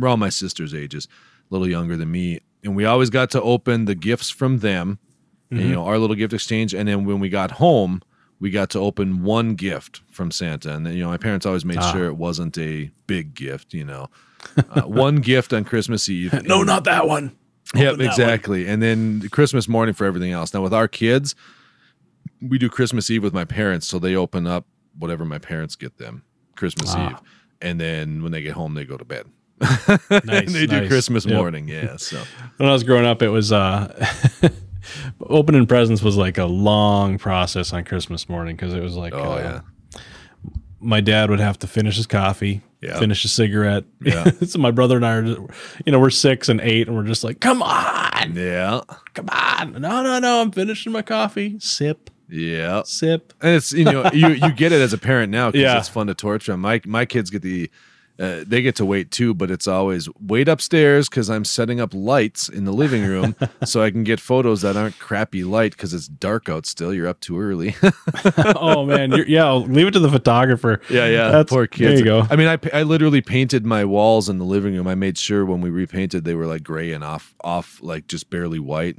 [0.00, 1.08] around my sister's ages,
[1.50, 5.00] a little younger than me, and we always got to open the gifts from them,
[5.50, 6.74] and, you know, our little gift exchange.
[6.74, 8.02] And then when we got home,
[8.38, 11.82] we got to open one gift from Santa, and you know, my parents always made
[11.82, 13.74] sure it wasn't a big gift.
[13.74, 14.10] You know,
[14.70, 16.32] uh, one gift on Christmas Eve.
[16.44, 17.36] no, and- not that one.
[17.74, 18.66] Yep, that exactly.
[18.68, 20.54] And then Christmas morning for everything else.
[20.54, 21.34] Now with our kids,
[22.40, 24.66] we do Christmas Eve with my parents, so they open up
[24.98, 26.22] whatever my parents get them
[26.54, 27.10] Christmas Ah.
[27.10, 27.16] Eve,
[27.60, 29.26] and then when they get home, they go to bed.
[29.60, 30.86] Nice, and they do.
[30.86, 31.34] Christmas Yep.
[31.34, 31.66] morning.
[31.68, 31.96] Yeah.
[31.96, 32.22] So
[32.58, 34.06] When I was growing up, it was uh,
[35.20, 39.32] opening presents was like a long process on Christmas morning because it was like, oh
[39.32, 39.60] uh,
[39.94, 40.00] yeah,
[40.80, 42.98] my dad would have to finish his coffee, Yeah.
[42.98, 43.84] finish a cigarette.
[44.00, 44.30] Yeah.
[44.46, 45.40] so my brother and I are, just,
[45.84, 48.80] you know, we're six and eight, and we're just like, come on, yeah,
[49.14, 51.56] come on, no, no, no, I'm finishing my coffee.
[51.58, 52.82] Sip, yeah.
[52.84, 53.32] sip.
[53.42, 55.78] And it's you know you you get it as a parent now because Yeah.
[55.78, 56.60] it's fun to torture them.
[56.60, 57.70] My my kids get the.
[58.18, 61.92] Uh, they get to wait too, but it's always wait upstairs because I'm setting up
[61.92, 65.92] lights in the living room so I can get photos that aren't crappy light because
[65.92, 66.94] it's dark out still.
[66.94, 67.76] You're up too early.
[68.56, 70.80] oh man, You're, yeah, I'll leave it to the photographer.
[70.88, 71.28] Yeah, yeah.
[71.28, 71.90] That's- poor kids.
[71.90, 72.26] There you go.
[72.30, 74.86] I mean, I, I literally painted my walls in the living room.
[74.86, 78.30] I made sure when we repainted, they were like gray and off, off like just
[78.30, 78.96] barely white.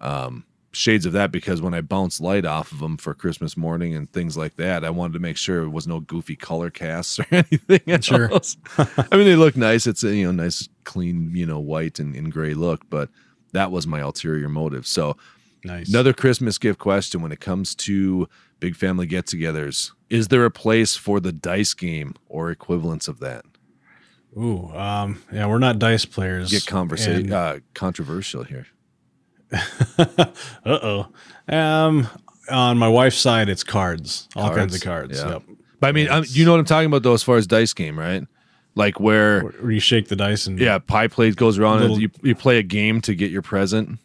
[0.00, 0.44] Um,
[0.76, 4.10] shades of that because when I bounced light off of them for Christmas morning and
[4.10, 7.26] things like that, I wanted to make sure it was no goofy color casts or
[7.30, 8.00] anything.
[8.00, 8.30] Sure.
[8.78, 9.86] I mean, they look nice.
[9.86, 13.08] It's a you know nice, clean, you know, white and, and gray look, but
[13.52, 14.86] that was my ulterior motive.
[14.86, 15.16] So
[15.66, 15.88] Nice.
[15.88, 18.28] Another Christmas gift question when it comes to
[18.60, 19.92] big family get togethers.
[20.08, 23.44] Is there a place for the dice game or equivalents of that?
[24.36, 26.50] Ooh, um, yeah, we're not dice players.
[26.50, 28.66] Get conversation uh, controversial here.
[29.98, 31.08] Uh-oh.
[31.48, 32.08] Um,
[32.50, 34.28] on my wife's side, it's cards.
[34.36, 35.18] All kinds of cards.
[35.18, 35.30] Yeah.
[35.34, 35.42] Yep.
[35.80, 37.72] But I mean, I'm, you know what I'm talking about though, as far as dice
[37.72, 38.24] game, right?
[38.74, 41.94] Like where, Where, where you shake the dice and yeah, pie plate goes around Little-
[41.96, 43.98] and you, you play a game to get your present.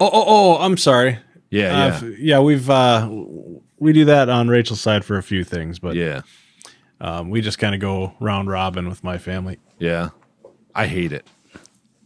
[0.00, 0.56] Oh, oh, oh!
[0.58, 1.18] I'm sorry.
[1.50, 2.40] Yeah, Uh, yeah, f- yeah.
[2.40, 3.08] We've uh,
[3.78, 6.22] we do that on Rachel's side for a few things, but yeah,
[7.00, 9.58] um, we just kind of go round robin with my family.
[9.78, 10.10] yeah.
[10.74, 11.26] I hate it.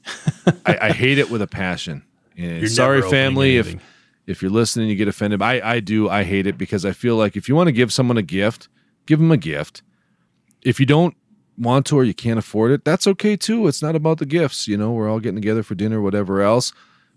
[0.67, 2.05] I, I hate it with a passion.
[2.37, 3.74] And You're sorry, family, if
[4.26, 5.41] if you're listening, you get offended.
[5.43, 6.09] I, I do.
[6.09, 8.68] I hate it because I feel like if you want to give someone a gift,
[9.07, 9.82] give them a gift.
[10.62, 11.14] If you don't
[11.57, 13.66] want to or you can't afford it, that's okay too.
[13.68, 14.66] It's not about the gifts.
[14.68, 16.72] You know, we're all getting together for dinner, whatever else.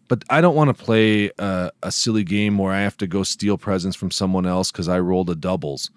[0.08, 3.24] But I don't want to play a, a silly game where I have to go
[3.24, 5.90] steal presents from someone else because I rolled a doubles.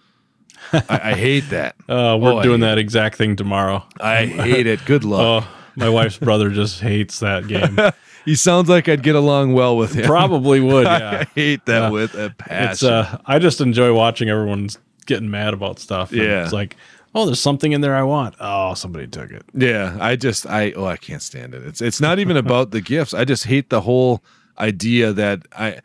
[0.72, 1.76] I, I hate that.
[1.88, 3.84] Uh, we're Oh, doing that exact thing tomorrow.
[4.00, 4.84] I hate it.
[4.86, 5.44] Good luck.
[5.74, 7.78] Oh, my wife's brother just hates that game.
[8.24, 10.04] He sounds like I'd get along well with him.
[10.06, 10.86] Probably would.
[10.92, 11.20] Yeah.
[11.20, 11.90] I hate that Yeah.
[11.90, 12.70] with a passion.
[12.72, 16.12] It's uh, I just enjoy watching everyone's getting mad about stuff.
[16.12, 16.44] Yeah.
[16.44, 16.76] It's like,
[17.14, 18.34] oh, there's something in there I want.
[18.40, 19.44] Oh, somebody took it.
[19.54, 21.62] Yeah, I just I oh I can't stand it.
[21.64, 23.14] It's it's not even about the gifts.
[23.14, 24.22] I just hate the whole
[24.58, 25.80] idea that I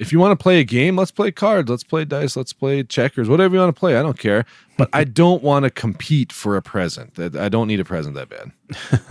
[0.00, 2.82] if you want to play a game, let's play cards, let's play dice, let's play
[2.82, 3.98] checkers, whatever you want to play.
[3.98, 4.46] I don't care.
[4.78, 7.18] But I don't want to compete for a present.
[7.18, 8.50] I don't need a present that bad.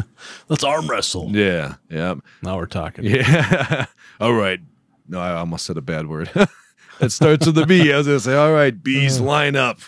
[0.50, 1.30] Let's arm wrestle.
[1.30, 1.76] Yeah.
[1.92, 2.16] Yeah.
[2.42, 3.06] Now we're talking.
[3.06, 3.86] Yeah.
[4.20, 4.60] all right.
[5.08, 6.32] No, I almost said a bad word.
[7.00, 7.94] it starts with a B.
[7.94, 9.24] I was gonna say, all right, bees uh.
[9.24, 9.80] line up.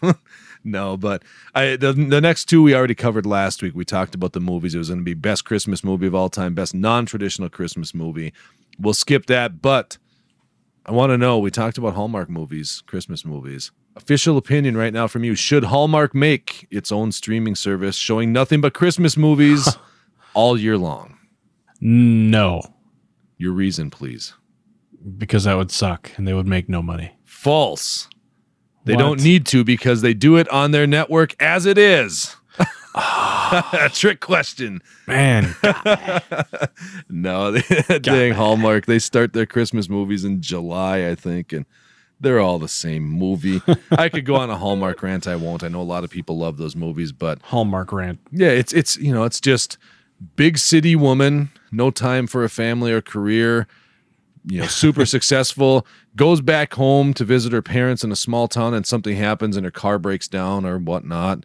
[0.63, 1.23] no, but
[1.55, 3.73] I the, the next two we already covered last week.
[3.73, 4.75] We talked about the movies.
[4.75, 8.33] It was gonna be best Christmas movie of all time, best non-traditional Christmas movie.
[8.79, 9.97] We'll skip that, but
[10.85, 11.37] I want to know.
[11.39, 13.71] We talked about Hallmark movies, Christmas movies.
[13.95, 18.61] Official opinion right now from you: Should Hallmark make its own streaming service showing nothing
[18.61, 19.77] but Christmas movies
[20.33, 21.17] all year long?
[21.79, 22.61] No,
[23.37, 24.33] Your reason, please.
[25.17, 27.17] because that would suck and they would make no money.
[27.25, 28.07] False.
[28.85, 28.99] They What?
[29.01, 32.35] don't need to because they do it on their network as it is.
[33.93, 34.81] Trick question.
[35.07, 35.55] Man,
[37.09, 38.85] No, they, dang Hallmark.
[38.85, 41.65] They start their Christmas movies in July, I think, and
[42.19, 43.61] they're all the same movie.
[43.91, 45.27] I could go on a Hallmark rant.
[45.27, 45.63] I won't.
[45.63, 48.19] I know a lot of people love those movies, but Hallmark rant.
[48.31, 49.77] yeah, it's it's you know, it's just
[50.35, 53.67] big city woman, no time for a family or career,
[54.45, 55.85] you know, super successful,
[56.15, 59.65] goes back home to visit her parents in a small town and something happens and
[59.65, 61.43] her car breaks down or whatnot.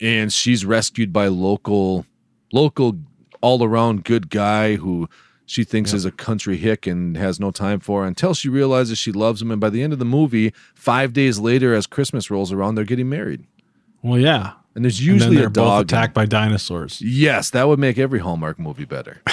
[0.00, 2.06] And she's rescued by local
[2.52, 2.98] local
[3.40, 5.08] all around good guy who
[5.46, 9.12] she thinks is a country hick and has no time for until she realizes she
[9.12, 9.50] loves him.
[9.50, 12.84] And by the end of the movie, five days later, as Christmas rolls around, they're
[12.84, 13.44] getting married.
[14.02, 14.54] Well, yeah.
[14.74, 15.84] And there's And usually they're a dog.
[15.84, 17.00] attacked by dinosaurs.
[17.00, 19.22] Yes, that would make every Hallmark movie better.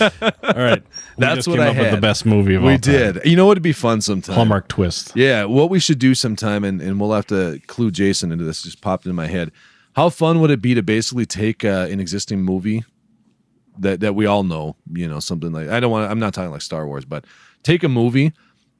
[0.00, 0.86] All right, we
[1.18, 3.20] That's what came I up with the best movie of all we did.
[3.24, 4.34] You know what would be fun sometime?
[4.36, 5.12] Hallmark twist.
[5.14, 8.62] Yeah, what we should do sometime, and, and we'll have to clue Jason into this.
[8.62, 9.50] Just popped in my head.
[9.94, 12.84] How fun would it be to basically take uh, an existing movie
[13.78, 14.76] that that we all know.
[14.92, 16.10] You know, something like I don't want.
[16.10, 17.24] I'm not talking like Star Wars, but
[17.62, 18.32] take a movie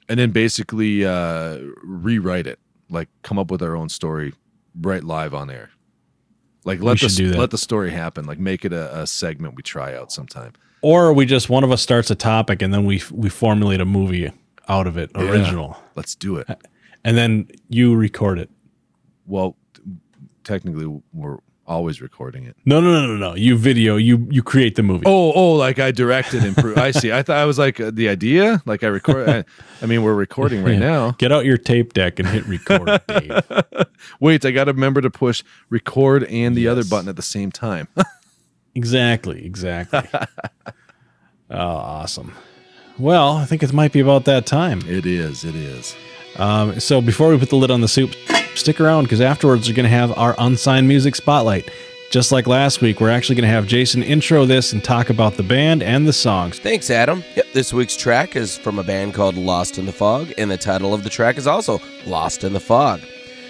[0.09, 2.59] and then basically uh, rewrite it.
[2.91, 4.35] Like come up with our own story,
[4.79, 5.71] right live on air.
[6.65, 8.27] Like let the let the story happen.
[8.27, 10.53] Like make it a, a segment we try out sometime.
[10.83, 13.85] Or we just one of us starts a topic and then we we formulate a
[13.87, 14.31] movie
[14.69, 16.47] out of it, original, Let's do it.
[17.05, 18.51] and then you record it.
[19.27, 19.57] Well,
[20.45, 21.39] technically, we're
[21.71, 22.57] always recording it.
[22.67, 23.35] No, no, no, no, no.
[23.37, 23.97] You video.
[23.97, 25.05] You you create the movie.
[25.07, 27.13] Oh, oh, like I directed and pro- I see.
[27.13, 28.61] I thought I was like uh, the idea.
[28.67, 29.29] Like I record.
[29.29, 29.45] I,
[29.81, 31.13] I mean, we're recording right now.
[31.13, 33.41] Get out your tape deck and hit record, Dave.
[34.19, 37.51] Wait, I got to remember to push record and the other button at the same
[37.51, 37.89] time.
[38.73, 40.01] Exactly, exactly.
[40.15, 40.29] oh,
[41.51, 42.33] awesome.
[43.01, 44.81] Well, I think it might be about that time.
[44.87, 45.45] it is.
[45.45, 45.97] It is.
[46.41, 48.15] Um, so before we put the lid on the soup,
[48.55, 51.71] stick around because afterwards we're going to have our unsigned music spotlight.
[52.11, 55.35] Just like last week, we're actually going to have Jason intro this and talk about
[55.35, 56.59] the band and the songs.
[56.59, 57.23] Thanks, Adam.
[57.37, 60.57] Yep, this week's track is from a band called Lost in the Fog, and the
[60.57, 63.01] title of the track is also Lost in the Fog.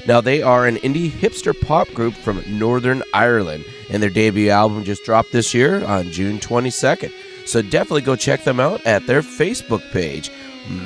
[0.06, 4.84] Now, they are an indie hipster pop group from Northern Ireland, and their debut album
[4.84, 7.12] just dropped this year on June 22nd.
[7.46, 10.30] So definitely go check them out at their Facebook page.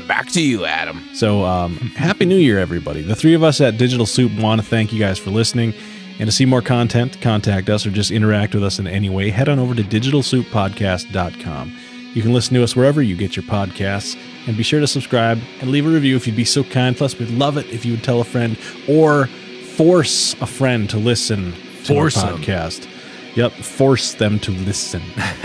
[0.07, 1.07] Back to you, Adam.
[1.14, 3.03] So, um, Happy New Year, everybody.
[3.03, 5.75] The three of us at Digital Soup want to thank you guys for listening.
[6.18, 9.31] And to see more content, contact us or just interact with us in any way,
[9.31, 11.77] head on over to digitalsouppodcast.com.
[12.14, 14.16] You can listen to us wherever you get your podcasts.
[14.47, 16.97] And be sure to subscribe and leave a review if you'd be so kind.
[16.97, 18.57] Plus, we'd love it if you would tell a friend
[18.89, 21.53] or force a friend to listen
[21.85, 22.89] to Force our podcast.
[23.35, 25.03] Yep, force them to listen.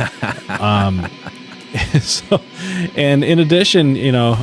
[0.59, 1.09] um,
[2.01, 2.41] so,
[2.95, 4.37] and in addition, you know,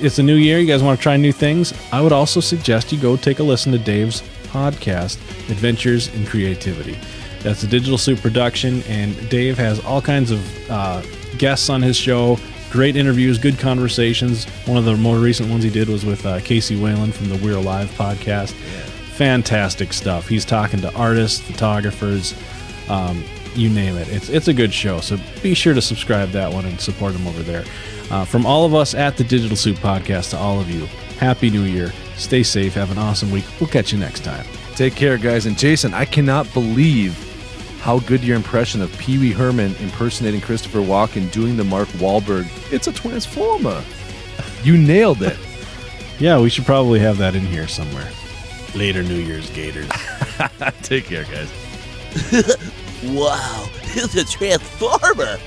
[0.00, 0.58] it's a new year.
[0.58, 1.72] You guys want to try new things?
[1.92, 5.16] I would also suggest you go take a listen to Dave's podcast,
[5.50, 6.98] Adventures in Creativity.
[7.40, 11.02] That's a Digital Soup production, and Dave has all kinds of uh,
[11.38, 12.38] guests on his show.
[12.70, 14.44] Great interviews, good conversations.
[14.66, 17.36] One of the more recent ones he did was with uh, KC Wayland from the
[17.36, 18.52] We're Alive podcast.
[19.14, 20.28] Fantastic stuff.
[20.28, 22.34] He's talking to artists, photographers,
[22.88, 23.24] um,
[23.56, 24.08] you name it.
[24.08, 25.00] It's it's a good show.
[25.00, 27.64] So be sure to subscribe that one and support him over there.
[28.10, 30.86] Uh, from all of us at the Digital Soup Podcast to all of you,
[31.18, 31.92] Happy New Year.
[32.16, 32.74] Stay safe.
[32.74, 33.44] Have an awesome week.
[33.60, 34.46] We'll catch you next time.
[34.74, 35.46] Take care, guys.
[35.46, 37.14] And Jason, I cannot believe
[37.80, 42.46] how good your impression of Pee Wee Herman impersonating Christopher Walken doing the Mark Wahlberg.
[42.72, 43.82] It's a transformer.
[44.62, 45.38] You nailed it.
[46.18, 48.08] Yeah, we should probably have that in here somewhere.
[48.74, 49.90] Later, New Year's Gators.
[50.82, 52.56] Take care, guys.
[53.14, 55.38] Wow, it's a transformer.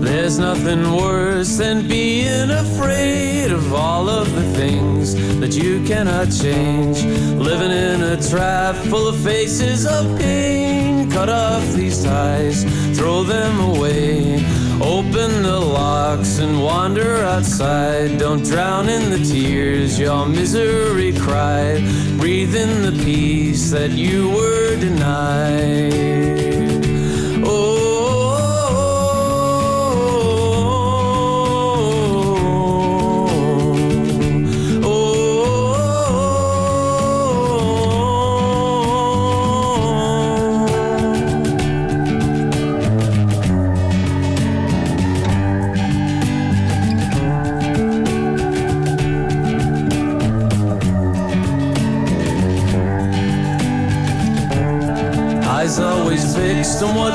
[0.00, 6.83] There's nothing worse than being afraid of all of the things that you cannot change.
[9.64, 11.10] Of of pain.
[11.10, 12.64] Cut off these ties,
[12.96, 14.44] throw them away.
[14.80, 18.18] Open the locks and wander outside.
[18.18, 21.82] Don't drown in the tears your misery cried.
[22.18, 26.13] Breathe in the peace that you were denied.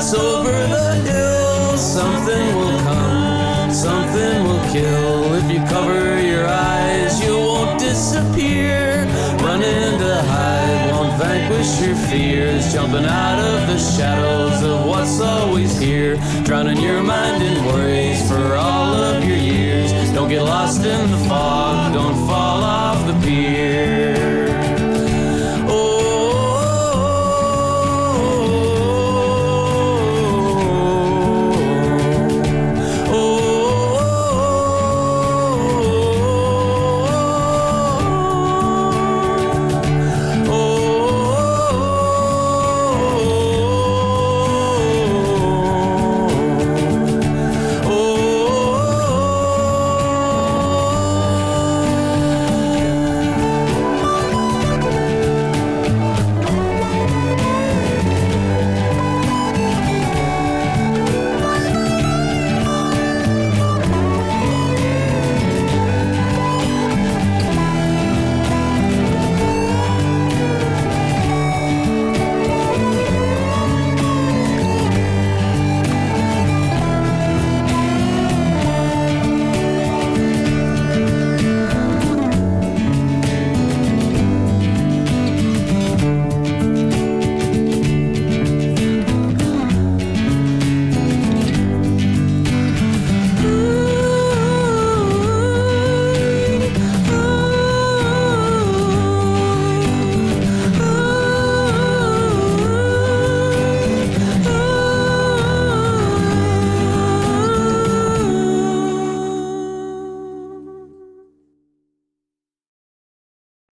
[0.00, 1.76] What's over the hill?
[1.76, 5.34] Something will come, something will kill.
[5.34, 9.04] If you cover your eyes, you won't disappear.
[9.44, 12.72] Running to hide won't vanquish your fears.
[12.72, 16.16] Jumping out of the shadows of what's always here.
[16.44, 19.92] Drowning your mind in worries for all of your years.
[20.14, 24.19] Don't get lost in the fog, don't fall off the pier.